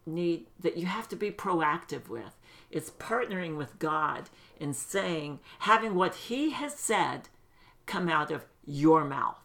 need 0.07 0.47
that 0.61 0.77
you 0.77 0.87
have 0.87 1.09
to 1.09 1.17
be 1.17 1.31
proactive 1.33 2.09
with. 2.09 2.37
It's 2.71 2.91
partnering 2.91 3.57
with 3.57 3.79
God 3.79 4.31
and 4.61 4.75
saying, 4.77 5.41
having 5.61 5.95
what 5.95 6.15
He 6.15 6.51
has 6.51 6.75
said 6.75 7.29
come 7.87 8.09
out 8.09 8.31
of 8.31 8.45
your 8.65 9.05
mouth. 9.05 9.39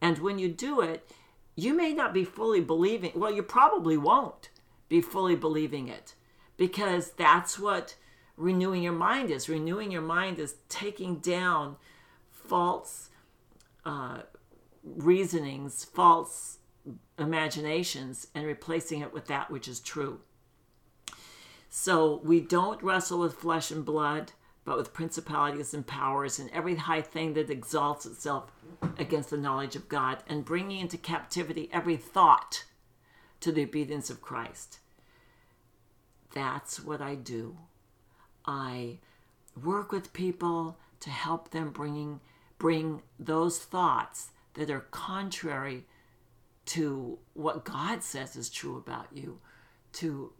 And 0.00 0.18
when 0.18 0.38
you 0.38 0.48
do 0.48 0.80
it, 0.80 1.10
you 1.54 1.74
may 1.74 1.92
not 1.92 2.12
be 2.12 2.24
fully 2.24 2.60
believing, 2.60 3.12
well, 3.14 3.32
you 3.32 3.42
probably 3.42 3.96
won't 3.96 4.50
be 4.88 5.00
fully 5.00 5.36
believing 5.36 5.88
it 5.88 6.14
because 6.56 7.12
that's 7.12 7.58
what 7.58 7.96
renewing 8.36 8.82
your 8.82 8.92
mind 8.92 9.30
is. 9.30 9.48
Renewing 9.48 9.90
your 9.90 10.02
mind 10.02 10.38
is 10.38 10.56
taking 10.68 11.16
down 11.16 11.76
false 12.30 13.10
uh, 13.84 14.18
reasonings, 14.84 15.84
false 15.84 16.58
imaginations, 17.18 18.28
and 18.34 18.46
replacing 18.46 19.00
it 19.00 19.12
with 19.12 19.26
that 19.26 19.50
which 19.50 19.66
is 19.66 19.80
true. 19.80 20.20
So 21.68 22.20
we 22.24 22.40
don't 22.40 22.82
wrestle 22.82 23.18
with 23.18 23.34
flesh 23.34 23.70
and 23.70 23.84
blood, 23.84 24.32
but 24.66 24.76
with 24.76 24.92
principalities 24.92 25.72
and 25.72 25.86
powers 25.86 26.38
and 26.38 26.50
every 26.50 26.74
high 26.74 27.00
thing 27.00 27.32
that 27.34 27.48
exalts 27.48 28.04
itself 28.04 28.50
against 28.98 29.30
the 29.30 29.38
knowledge 29.38 29.76
of 29.76 29.88
God, 29.88 30.18
and 30.28 30.44
bringing 30.44 30.80
into 30.80 30.98
captivity 30.98 31.70
every 31.72 31.96
thought 31.96 32.64
to 33.40 33.52
the 33.52 33.62
obedience 33.62 34.10
of 34.10 34.20
Christ. 34.20 34.80
That's 36.34 36.84
what 36.84 37.00
I 37.00 37.14
do. 37.14 37.56
I 38.44 38.98
work 39.62 39.92
with 39.92 40.12
people 40.12 40.76
to 41.00 41.10
help 41.10 41.52
them 41.52 41.70
bringing 41.70 42.20
bring 42.58 43.02
those 43.18 43.58
thoughts 43.58 44.30
that 44.54 44.70
are 44.70 44.86
contrary 44.90 45.84
to 46.64 47.18
what 47.34 47.64
God 47.64 48.02
says 48.02 48.34
is 48.34 48.50
true 48.50 48.76
about 48.76 49.08
you, 49.12 49.38
to 49.92 50.32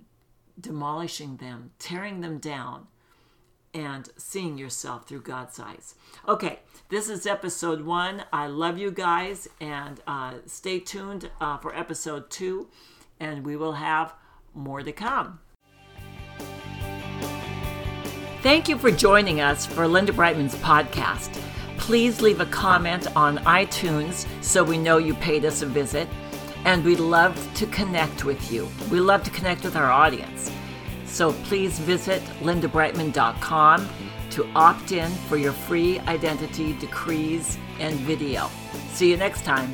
demolishing 0.58 1.36
them, 1.36 1.70
tearing 1.78 2.22
them 2.22 2.38
down, 2.38 2.88
and 3.76 4.08
seeing 4.16 4.56
yourself 4.56 5.06
through 5.06 5.20
God's 5.20 5.60
eyes. 5.60 5.94
Okay, 6.26 6.60
this 6.88 7.10
is 7.10 7.26
episode 7.26 7.82
one. 7.82 8.24
I 8.32 8.46
love 8.46 8.78
you 8.78 8.90
guys, 8.90 9.48
and 9.60 10.00
uh, 10.06 10.34
stay 10.46 10.80
tuned 10.80 11.30
uh, 11.42 11.58
for 11.58 11.76
episode 11.76 12.30
two, 12.30 12.68
and 13.20 13.44
we 13.44 13.54
will 13.54 13.74
have 13.74 14.14
more 14.54 14.82
to 14.82 14.92
come. 14.92 15.40
Thank 18.42 18.68
you 18.68 18.78
for 18.78 18.90
joining 18.90 19.42
us 19.42 19.66
for 19.66 19.86
Linda 19.86 20.12
Breitman's 20.12 20.54
podcast. 20.56 21.38
Please 21.76 22.22
leave 22.22 22.40
a 22.40 22.46
comment 22.46 23.14
on 23.14 23.38
iTunes 23.38 24.26
so 24.42 24.64
we 24.64 24.78
know 24.78 24.96
you 24.96 25.12
paid 25.14 25.44
us 25.44 25.60
a 25.60 25.66
visit. 25.66 26.08
And 26.64 26.82
we'd 26.82 26.98
love 26.98 27.36
to 27.54 27.66
connect 27.66 28.24
with 28.24 28.50
you. 28.50 28.68
We 28.90 29.00
love 29.00 29.22
to 29.24 29.30
connect 29.30 29.64
with 29.64 29.76
our 29.76 29.90
audience. 29.90 30.50
So 31.06 31.32
please 31.32 31.78
visit 31.78 32.22
lindabreitman.com 32.40 33.88
to 34.30 34.46
opt 34.54 34.92
in 34.92 35.10
for 35.28 35.36
your 35.36 35.52
free 35.52 35.98
identity 36.00 36.74
decrees 36.74 37.56
and 37.78 37.94
video. 38.00 38.50
See 38.92 39.10
you 39.10 39.16
next 39.16 39.44
time. 39.44 39.72